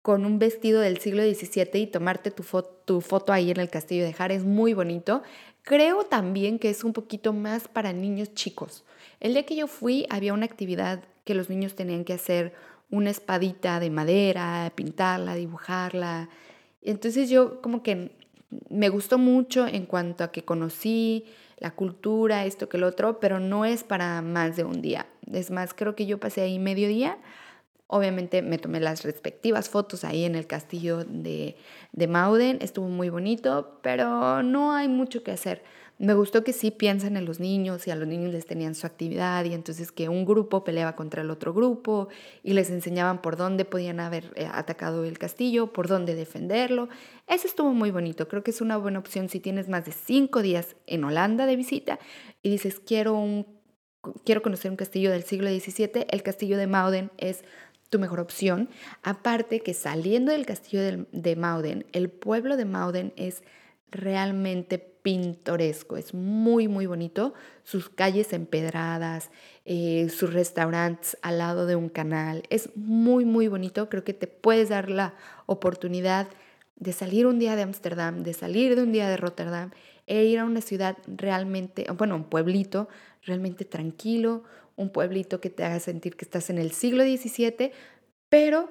con 0.00 0.24
un 0.24 0.38
vestido 0.38 0.80
del 0.80 0.98
siglo 0.98 1.22
XVII 1.22 1.80
y 1.80 1.86
tomarte 1.86 2.30
tu, 2.30 2.44
tu 2.84 3.00
foto 3.00 3.32
ahí 3.32 3.50
en 3.50 3.60
el 3.60 3.70
castillo 3.70 4.04
de 4.04 4.12
Jara. 4.12 4.34
Es 4.34 4.44
muy 4.44 4.74
bonito. 4.74 5.22
Creo 5.62 6.04
también 6.04 6.58
que 6.58 6.70
es 6.70 6.82
un 6.82 6.92
poquito 6.92 7.32
más 7.32 7.68
para 7.68 7.92
niños 7.92 8.34
chicos. 8.34 8.84
El 9.20 9.34
día 9.34 9.46
que 9.46 9.54
yo 9.54 9.68
fui 9.68 10.06
había 10.10 10.32
una 10.32 10.46
actividad 10.46 11.04
que 11.24 11.34
los 11.34 11.48
niños 11.48 11.76
tenían 11.76 12.04
que 12.04 12.14
hacer 12.14 12.52
una 12.92 13.10
espadita 13.10 13.80
de 13.80 13.90
madera, 13.90 14.70
pintarla, 14.76 15.34
dibujarla. 15.34 16.28
Entonces 16.82 17.28
yo 17.30 17.60
como 17.62 17.82
que 17.82 18.12
me 18.68 18.90
gustó 18.90 19.18
mucho 19.18 19.66
en 19.66 19.86
cuanto 19.86 20.22
a 20.22 20.30
que 20.30 20.44
conocí 20.44 21.24
la 21.58 21.70
cultura, 21.70 22.44
esto 22.44 22.68
que 22.68 22.76
el 22.76 22.84
otro, 22.84 23.18
pero 23.18 23.40
no 23.40 23.64
es 23.64 23.82
para 23.82 24.20
más 24.20 24.56
de 24.56 24.64
un 24.64 24.82
día. 24.82 25.06
Es 25.32 25.50
más, 25.50 25.72
creo 25.72 25.96
que 25.96 26.04
yo 26.04 26.20
pasé 26.20 26.42
ahí 26.42 26.58
medio 26.58 26.86
día. 26.86 27.16
Obviamente 27.86 28.42
me 28.42 28.58
tomé 28.58 28.78
las 28.78 29.04
respectivas 29.04 29.70
fotos 29.70 30.04
ahí 30.04 30.24
en 30.24 30.34
el 30.34 30.46
castillo 30.46 31.04
de, 31.04 31.56
de 31.92 32.06
Mauden, 32.08 32.58
estuvo 32.60 32.88
muy 32.88 33.08
bonito, 33.08 33.78
pero 33.82 34.42
no 34.42 34.72
hay 34.74 34.88
mucho 34.88 35.22
que 35.22 35.30
hacer. 35.30 35.62
Me 36.02 36.14
gustó 36.14 36.42
que 36.42 36.52
sí 36.52 36.72
piensan 36.72 37.16
en 37.16 37.26
los 37.26 37.38
niños 37.38 37.86
y 37.86 37.92
a 37.92 37.94
los 37.94 38.08
niños 38.08 38.32
les 38.32 38.44
tenían 38.44 38.74
su 38.74 38.88
actividad 38.88 39.44
y 39.44 39.54
entonces 39.54 39.92
que 39.92 40.08
un 40.08 40.24
grupo 40.24 40.64
peleaba 40.64 40.96
contra 40.96 41.22
el 41.22 41.30
otro 41.30 41.54
grupo 41.54 42.08
y 42.42 42.54
les 42.54 42.70
enseñaban 42.70 43.22
por 43.22 43.36
dónde 43.36 43.64
podían 43.64 44.00
haber 44.00 44.32
eh, 44.34 44.48
atacado 44.52 45.04
el 45.04 45.16
castillo, 45.20 45.72
por 45.72 45.86
dónde 45.86 46.16
defenderlo. 46.16 46.88
Eso 47.28 47.46
estuvo 47.46 47.72
muy 47.72 47.92
bonito. 47.92 48.26
Creo 48.26 48.42
que 48.42 48.50
es 48.50 48.60
una 48.60 48.76
buena 48.78 48.98
opción 48.98 49.28
si 49.28 49.38
tienes 49.38 49.68
más 49.68 49.84
de 49.84 49.92
cinco 49.92 50.42
días 50.42 50.74
en 50.88 51.04
Holanda 51.04 51.46
de 51.46 51.54
visita 51.54 52.00
y 52.42 52.50
dices 52.50 52.80
quiero, 52.80 53.14
un, 53.14 53.46
quiero 54.24 54.42
conocer 54.42 54.72
un 54.72 54.76
castillo 54.76 55.12
del 55.12 55.22
siglo 55.22 55.50
XVII. 55.50 56.06
El 56.10 56.24
castillo 56.24 56.56
de 56.56 56.66
Mauden 56.66 57.12
es 57.16 57.44
tu 57.90 58.00
mejor 58.00 58.18
opción. 58.18 58.68
Aparte 59.04 59.60
que 59.60 59.72
saliendo 59.72 60.32
del 60.32 60.46
castillo 60.46 60.82
de, 60.82 61.06
de 61.12 61.36
Mauden, 61.36 61.86
el 61.92 62.10
pueblo 62.10 62.56
de 62.56 62.64
Mauden 62.64 63.12
es 63.14 63.44
realmente 63.92 64.78
pintoresco, 64.78 65.96
es 65.96 66.14
muy, 66.14 66.68
muy 66.68 66.86
bonito. 66.86 67.34
Sus 67.62 67.88
calles 67.88 68.32
empedradas, 68.32 69.30
eh, 69.64 70.08
sus 70.08 70.32
restaurantes 70.32 71.16
al 71.22 71.38
lado 71.38 71.66
de 71.66 71.76
un 71.76 71.88
canal, 71.88 72.42
es 72.50 72.70
muy, 72.74 73.24
muy 73.24 73.48
bonito. 73.48 73.88
Creo 73.88 74.04
que 74.04 74.14
te 74.14 74.26
puedes 74.26 74.70
dar 74.70 74.90
la 74.90 75.14
oportunidad 75.46 76.28
de 76.76 76.92
salir 76.92 77.26
un 77.26 77.38
día 77.38 77.54
de 77.54 77.62
Ámsterdam, 77.62 78.22
de 78.22 78.32
salir 78.32 78.74
de 78.74 78.82
un 78.82 78.92
día 78.92 79.08
de 79.08 79.16
Rotterdam 79.16 79.70
e 80.06 80.24
ir 80.24 80.38
a 80.40 80.44
una 80.44 80.60
ciudad 80.60 80.98
realmente, 81.06 81.86
bueno, 81.96 82.16
un 82.16 82.24
pueblito 82.24 82.88
realmente 83.22 83.64
tranquilo, 83.64 84.42
un 84.74 84.90
pueblito 84.90 85.40
que 85.40 85.50
te 85.50 85.64
haga 85.64 85.78
sentir 85.78 86.16
que 86.16 86.24
estás 86.24 86.50
en 86.50 86.58
el 86.58 86.72
siglo 86.72 87.04
XVII, 87.04 87.70
pero 88.28 88.70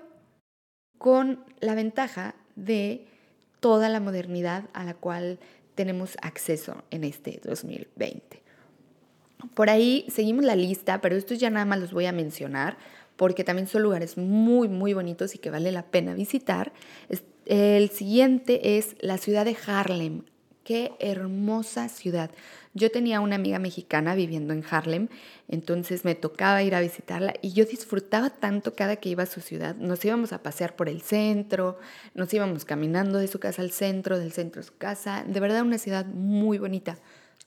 con 0.98 1.46
la 1.60 1.74
ventaja 1.74 2.36
de 2.56 3.08
toda 3.62 3.88
la 3.88 4.02
modernidad 4.02 4.66
a 4.74 4.84
la 4.84 4.94
cual 4.94 5.40
tenemos 5.76 6.18
acceso 6.22 6.84
en 6.92 7.06
este 7.06 7.40
2020. 7.46 8.42
Por 9.54 9.70
ahí 9.70 10.06
seguimos 10.10 10.44
la 10.44 10.56
lista, 10.56 11.00
pero 11.00 11.16
estos 11.16 11.40
ya 11.40 11.50
nada 11.50 11.66
más 11.66 11.80
los 11.80 11.94
voy 11.94 12.06
a 12.06 12.12
mencionar 12.12 12.78
porque 13.16 13.44
también 13.44 13.68
son 13.68 13.84
lugares 13.84 14.18
muy, 14.18 14.68
muy 14.68 14.94
bonitos 14.94 15.36
y 15.36 15.38
que 15.38 15.50
vale 15.50 15.72
la 15.72 15.86
pena 15.86 16.14
visitar. 16.14 16.74
El 17.46 17.90
siguiente 17.90 18.78
es 18.78 18.96
la 19.00 19.18
ciudad 19.18 19.46
de 19.46 19.56
Harlem. 19.66 20.24
Qué 20.72 20.94
hermosa 21.00 21.90
ciudad. 21.90 22.32
Yo 22.74 22.92
tenía 22.92 23.20
una 23.20 23.36
amiga 23.36 23.60
mexicana 23.60 24.16
viviendo 24.16 24.54
en 24.54 24.64
Harlem, 24.64 25.10
entonces 25.50 26.06
me 26.06 26.16
tocaba 26.16 26.64
ir 26.64 26.76
a 26.76 26.80
visitarla 26.80 27.34
y 27.42 27.52
yo 27.52 27.66
disfrutaba 27.66 28.30
tanto 28.30 28.74
cada 28.74 28.96
que 28.96 29.10
iba 29.10 29.24
a 29.24 29.26
su 29.26 29.42
ciudad. 29.42 29.76
Nos 29.76 30.06
íbamos 30.06 30.32
a 30.32 30.42
pasear 30.42 30.78
por 30.78 30.88
el 30.88 31.02
centro, 31.02 31.78
nos 32.14 32.34
íbamos 32.34 32.64
caminando 32.64 33.18
de 33.18 33.28
su 33.28 33.38
casa 33.38 33.62
al 33.62 33.72
centro, 33.72 34.18
del 34.18 34.32
centro 34.32 34.62
a 34.62 34.64
su 34.64 34.78
casa. 34.78 35.26
De 35.28 35.42
verdad 35.42 35.64
una 35.64 35.78
ciudad 35.78 36.06
muy 36.06 36.58
bonita. 36.58 36.98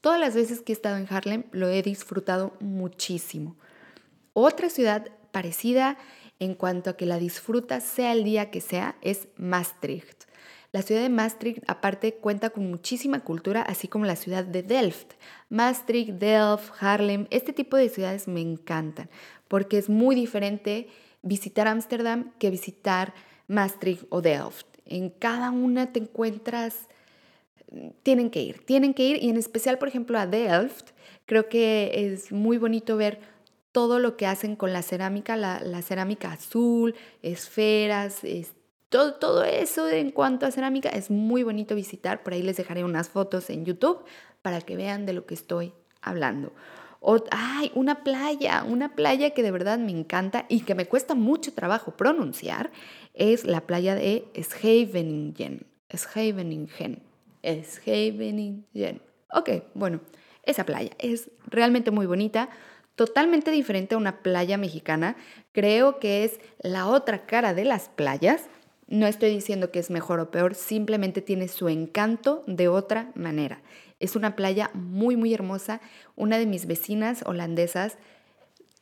Todas 0.02 0.20
las 0.20 0.34
veces 0.34 0.60
que 0.60 0.72
he 0.72 0.76
estado 0.76 0.98
en 0.98 1.06
Harlem 1.08 1.44
lo 1.50 1.70
he 1.70 1.80
disfrutado 1.80 2.52
muchísimo. 2.60 3.56
Otra 4.34 4.68
ciudad 4.68 5.08
parecida 5.32 5.96
en 6.40 6.54
cuanto 6.54 6.90
a 6.90 6.96
que 6.98 7.06
la 7.06 7.18
disfruta 7.18 7.80
sea 7.80 8.12
el 8.12 8.22
día 8.22 8.50
que 8.50 8.60
sea 8.60 8.96
es 9.00 9.28
Maastricht. 9.38 10.24
La 10.74 10.82
ciudad 10.82 11.02
de 11.02 11.08
Maastricht 11.08 11.62
aparte 11.68 12.14
cuenta 12.14 12.50
con 12.50 12.68
muchísima 12.68 13.20
cultura, 13.20 13.62
así 13.62 13.87
como 13.87 14.06
la 14.06 14.16
ciudad 14.16 14.42
de 14.42 14.64
Delft. 14.64 15.12
Maastricht, 15.48 16.14
Delft, 16.14 16.72
Haarlem, 16.80 17.28
este 17.30 17.52
tipo 17.52 17.76
de 17.76 17.88
ciudades 17.88 18.26
me 18.26 18.40
encantan, 18.40 19.08
porque 19.46 19.78
es 19.78 19.88
muy 19.88 20.16
diferente 20.16 20.88
visitar 21.22 21.68
Ámsterdam 21.68 22.32
que 22.40 22.50
visitar 22.50 23.14
Maastricht 23.46 24.02
o 24.08 24.20
Delft. 24.20 24.66
En 24.84 25.10
cada 25.10 25.52
una 25.52 25.92
te 25.92 26.00
encuentras, 26.00 26.88
tienen 28.02 28.28
que 28.28 28.42
ir, 28.42 28.66
tienen 28.66 28.94
que 28.94 29.04
ir, 29.04 29.22
y 29.22 29.28
en 29.28 29.37
especial, 29.37 29.78
por 29.78 29.87
ejemplo, 29.87 30.18
a 30.18 30.26
Delft, 30.26 30.90
creo 31.24 31.48
que 31.48 31.92
es 31.94 32.32
muy 32.32 32.58
bonito 32.58 32.96
ver 32.96 33.20
todo 33.70 34.00
lo 34.00 34.16
que 34.16 34.26
hacen 34.26 34.56
con 34.56 34.72
la 34.72 34.82
cerámica, 34.82 35.37
la, 35.37 35.60
la 35.60 35.82
cerámica 35.82 36.32
azul, 36.32 36.96
esferas, 37.22 38.24
este, 38.24 38.63
todo, 38.94 39.42
eso 39.42 39.88
en 39.88 40.12
cuanto 40.12 40.46
a 40.46 40.52
cerámica 40.52 40.88
es 40.88 41.11
muy 41.11 41.42
bonito 41.42 41.74
visitar. 41.74 42.22
Por 42.22 42.33
ahí 42.33 42.42
les 42.42 42.57
dejaré 42.57 42.85
unas 42.85 43.09
fotos 43.09 43.50
en 43.50 43.64
YouTube 43.64 44.04
para 44.40 44.61
que 44.61 44.76
vean 44.76 45.04
de 45.04 45.12
lo 45.12 45.26
que 45.26 45.35
estoy 45.35 45.72
hablando. 46.00 46.52
O, 47.00 47.16
ay, 47.33 47.72
una 47.74 48.04
playa, 48.04 48.64
una 48.64 48.94
playa 48.94 49.30
que 49.30 49.42
de 49.42 49.50
verdad 49.50 49.78
me 49.78 49.90
encanta 49.90 50.46
y 50.48 50.61
que 50.61 50.74
me 50.74 50.87
cuesta 50.87 51.14
mucho 51.14 51.52
trabajo 51.52 51.96
pronunciar, 51.96 52.70
es 53.14 53.44
la 53.44 53.62
playa 53.62 53.94
de 53.96 54.26
Scheveningen. 54.40 55.66
Scheveningen. 55.94 57.02
Scheveningen. 57.42 59.00
Ok, 59.33 59.50
bueno, 59.74 60.00
esa 60.44 60.64
playa 60.64 60.92
es 60.98 61.30
realmente 61.46 61.90
muy 61.90 62.07
bonita. 62.07 62.48
totalmente 62.94 63.50
diferente 63.50 63.94
a 63.94 63.98
una 63.98 64.22
playa 64.22 64.57
mexicana. 64.57 65.16
Creo 65.52 65.98
que 65.98 66.24
es 66.24 66.40
la 66.61 66.87
otra 66.87 67.26
cara 67.26 67.54
de 67.54 67.64
las 67.64 67.88
playas. 67.88 68.44
No 68.87 69.07
estoy 69.07 69.31
diciendo 69.31 69.70
que 69.70 69.79
es 69.79 69.90
mejor 69.90 70.20
o 70.20 70.31
peor, 70.31 70.55
simplemente 70.55 71.23
tiene 71.23 71.49
su 71.49 71.68
encanto 71.68 72.44
de 72.47 72.68
otra 72.68 73.11
manera. 73.14 73.62
Es 74.01 74.16
una 74.16 74.37
playa 74.37 74.70
muy, 74.75 75.16
muy 75.16 75.33
hermosa. 75.33 75.81
Una 76.16 76.38
de 76.38 76.47
mis 76.47 76.66
vecinas 76.66 77.23
holandesas 77.27 77.97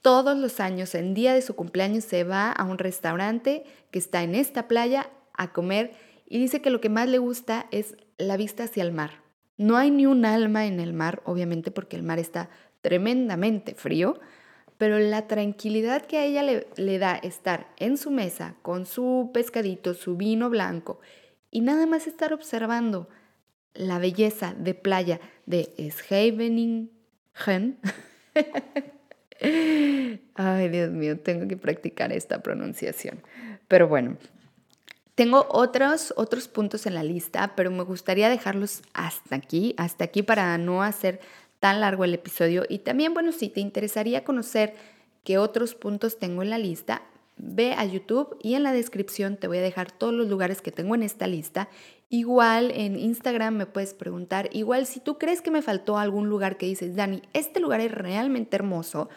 todos 0.02 0.36
los 0.36 0.58
años, 0.58 0.96
en 0.96 1.14
día 1.14 1.32
de 1.32 1.42
su 1.42 1.54
cumpleaños, 1.54 2.04
se 2.04 2.24
va 2.24 2.50
a 2.50 2.64
un 2.64 2.78
restaurante 2.78 3.62
que 3.92 4.00
está 4.00 4.24
en 4.24 4.34
esta 4.34 4.66
playa 4.66 5.08
a 5.32 5.52
comer 5.52 5.92
y 6.28 6.38
dice 6.38 6.60
que 6.60 6.70
lo 6.70 6.80
que 6.80 6.88
más 6.88 7.08
le 7.08 7.18
gusta 7.18 7.66
es 7.70 7.96
la 8.18 8.36
vista 8.36 8.64
hacia 8.64 8.82
el 8.82 8.90
mar. 8.92 9.22
No 9.56 9.76
hay 9.76 9.92
ni 9.92 10.06
un 10.06 10.24
alma 10.24 10.66
en 10.66 10.80
el 10.80 10.92
mar, 10.92 11.22
obviamente 11.24 11.70
porque 11.70 11.94
el 11.94 12.02
mar 12.02 12.18
está 12.18 12.50
tremendamente 12.80 13.76
frío, 13.76 14.18
pero 14.82 14.98
la 14.98 15.28
tranquilidad 15.28 16.06
que 16.06 16.18
a 16.18 16.24
ella 16.24 16.42
le, 16.42 16.66
le, 16.74 16.98
da 16.98 17.14
estar 17.14 17.68
en 17.76 17.96
su 17.96 18.10
mesa 18.10 18.56
con 18.62 18.84
su 18.84 19.30
pescadito, 19.32 19.94
su 19.94 20.16
vino 20.16 20.50
blanco 20.50 20.98
y 21.52 21.60
nada 21.60 21.86
más 21.86 22.08
estar 22.08 22.32
observando 22.32 23.08
la 23.74 24.00
belleza 24.00 24.56
de 24.58 24.74
playa 24.74 25.20
de 25.46 25.72
Scheveningen. 25.88 26.90
Ay, 30.34 30.68
Dios 30.68 30.90
mío, 30.90 31.20
tengo 31.20 31.46
que 31.46 31.56
practicar 31.56 32.12
esta 32.12 32.42
pronunciación. 32.42 33.22
Pero 33.68 33.86
bueno, 33.86 34.16
tengo 35.14 35.46
otros, 35.48 36.12
otros 36.16 36.48
puntos 36.48 36.86
en 36.86 36.94
la 36.94 37.04
lista, 37.04 37.54
pero 37.54 37.70
me 37.70 37.84
gustaría 37.84 38.28
dejarlos 38.28 38.82
hasta 38.94 39.36
aquí, 39.36 39.76
hasta 39.76 40.02
aquí 40.02 40.24
para 40.24 40.58
no 40.58 40.82
hacer 40.82 41.20
tan 41.62 41.80
largo 41.80 42.02
el 42.02 42.12
episodio. 42.12 42.64
Y 42.68 42.80
también, 42.80 43.14
bueno, 43.14 43.30
si 43.30 43.48
te 43.48 43.60
interesaría 43.60 44.24
conocer 44.24 44.74
qué 45.22 45.38
otros 45.38 45.76
puntos 45.76 46.18
tengo 46.18 46.42
en 46.42 46.50
la 46.50 46.58
lista, 46.58 47.02
ve 47.36 47.74
a 47.74 47.84
YouTube 47.84 48.36
y 48.42 48.54
en 48.54 48.64
la 48.64 48.72
descripción 48.72 49.36
te 49.36 49.46
voy 49.46 49.58
a 49.58 49.62
dejar 49.62 49.92
todos 49.92 50.12
los 50.12 50.26
lugares 50.26 50.60
que 50.60 50.72
tengo 50.72 50.96
en 50.96 51.04
esta 51.04 51.28
lista. 51.28 51.68
Igual 52.08 52.72
en 52.72 52.98
Instagram 52.98 53.54
me 53.54 53.66
puedes 53.66 53.94
preguntar, 53.94 54.50
igual 54.52 54.86
si 54.86 54.98
tú 54.98 55.18
crees 55.18 55.40
que 55.40 55.52
me 55.52 55.62
faltó 55.62 55.98
algún 55.98 56.28
lugar 56.28 56.56
que 56.56 56.66
dices, 56.66 56.96
Dani, 56.96 57.22
este 57.32 57.60
lugar 57.60 57.80
es 57.80 57.92
realmente 57.92 58.56
hermoso, 58.56 59.08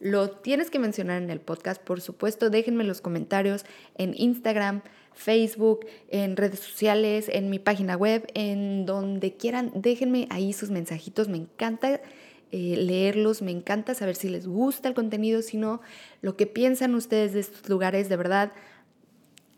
lo 0.00 0.28
tienes 0.28 0.70
que 0.70 0.80
mencionar 0.80 1.22
en 1.22 1.30
el 1.30 1.40
podcast, 1.40 1.80
por 1.80 2.00
supuesto, 2.00 2.50
déjenme 2.50 2.82
los 2.82 3.00
comentarios 3.00 3.64
en 3.94 4.14
Instagram, 4.16 4.82
Facebook, 5.14 5.86
en 6.08 6.36
redes 6.36 6.60
sociales, 6.60 7.28
en 7.32 7.50
mi 7.50 7.58
página 7.58 7.96
web, 7.96 8.26
en 8.34 8.86
donde 8.86 9.36
quieran, 9.36 9.70
déjenme 9.74 10.26
ahí 10.30 10.52
sus 10.52 10.70
mensajitos, 10.70 11.28
me 11.28 11.38
encanta 11.38 12.00
eh, 12.50 12.76
leerlos, 12.76 13.40
me 13.40 13.50
encanta 13.50 13.94
saber 13.94 14.14
si 14.14 14.28
les 14.28 14.46
gusta 14.46 14.88
el 14.88 14.94
contenido, 14.94 15.40
si 15.42 15.56
no, 15.56 15.80
lo 16.20 16.36
que 16.36 16.46
piensan 16.46 16.94
ustedes 16.94 17.32
de 17.32 17.40
estos 17.40 17.68
lugares, 17.68 18.08
de 18.08 18.16
verdad, 18.16 18.52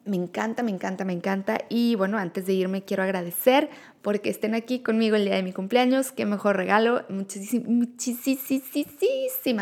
me 0.05 0.17
encanta, 0.17 0.63
me 0.63 0.71
encanta, 0.71 1.05
me 1.05 1.13
encanta. 1.13 1.59
Y 1.69 1.95
bueno, 1.95 2.19
antes 2.19 2.47
de 2.47 2.53
irme 2.53 2.85
quiero 2.85 3.03
agradecer 3.03 3.71
porque 4.03 4.29
estén 4.29 4.55
aquí 4.55 4.81
conmigo 4.81 5.17
el 5.17 5.25
día 5.25 5.37
de 5.37 5.43
mi 5.43 5.53
cumpleaños. 5.53 6.13
Qué 6.13 6.27
mejor 6.27 6.57
regalo. 6.57 7.05
Muchísimas, 7.09 7.63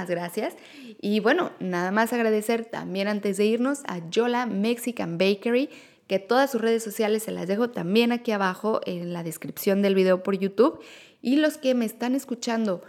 gracias. 0.08 0.56
Y 1.00 1.20
bueno, 1.20 1.52
nada 1.60 1.92
más 1.92 2.12
agradecer 2.12 2.64
también 2.64 3.06
antes 3.08 3.36
de 3.36 3.46
irnos 3.46 3.82
a 3.86 4.08
Yola 4.10 4.46
Mexican 4.46 5.16
Bakery, 5.16 5.70
que 6.08 6.18
todas 6.18 6.50
sus 6.50 6.60
redes 6.60 6.82
sociales 6.82 7.22
se 7.22 7.30
las 7.30 7.46
dejo 7.46 7.70
también 7.70 8.10
aquí 8.10 8.32
abajo 8.32 8.80
en 8.84 9.12
la 9.12 9.22
descripción 9.22 9.80
del 9.80 9.94
video 9.94 10.24
por 10.24 10.36
YouTube. 10.36 10.80
Y 11.20 11.36
los 11.36 11.56
que 11.56 11.74
me 11.74 11.84
están 11.84 12.16
escuchando, 12.16 12.82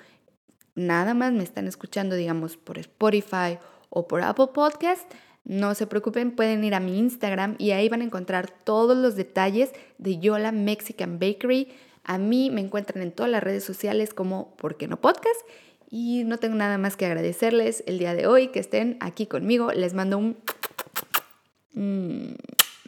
nada 0.73 1.13
más 1.13 1.33
me 1.33 1.43
están 1.43 1.67
escuchando, 1.67 2.15
digamos, 2.15 2.57
por 2.57 2.79
Spotify 2.79 3.59
o 3.89 4.07
por 4.07 4.23
Apple 4.23 4.47
Podcast 4.55 5.03
no 5.45 5.75
se 5.75 5.87
preocupen, 5.87 6.31
pueden 6.31 6.63
ir 6.63 6.73
a 6.73 6.79
mi 6.79 6.97
Instagram 6.97 7.55
y 7.57 7.71
ahí 7.71 7.89
van 7.89 8.01
a 8.01 8.05
encontrar 8.05 8.49
todos 8.49 8.97
los 8.97 9.15
detalles 9.15 9.71
de 9.97 10.19
Yola 10.19 10.51
Mexican 10.51 11.19
Bakery. 11.19 11.67
A 12.05 12.17
mí 12.17 12.49
me 12.49 12.61
encuentran 12.61 13.03
en 13.03 13.11
todas 13.11 13.31
las 13.31 13.43
redes 13.43 13.63
sociales 13.63 14.13
como 14.13 14.55
¿Por 14.55 14.77
qué 14.77 14.87
no 14.87 14.99
podcast? 15.01 15.41
Y 15.89 16.23
no 16.23 16.37
tengo 16.37 16.55
nada 16.55 16.77
más 16.77 16.95
que 16.95 17.05
agradecerles 17.05 17.83
el 17.87 17.99
día 17.99 18.15
de 18.15 18.25
hoy 18.25 18.47
que 18.47 18.59
estén 18.59 18.97
aquí 18.99 19.27
conmigo. 19.27 19.71
Les 19.71 19.93
mando 19.93 20.17
un, 20.17 20.37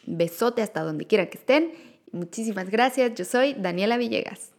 besote 0.07 0.61
hasta 0.61 0.81
donde 0.81 1.05
quiera 1.05 1.29
que 1.29 1.37
estén. 1.37 1.71
Muchísimas 2.11 2.69
gracias. 2.69 3.13
Yo 3.15 3.25
soy 3.25 3.53
Daniela 3.53 3.97
Villegas. 3.97 4.54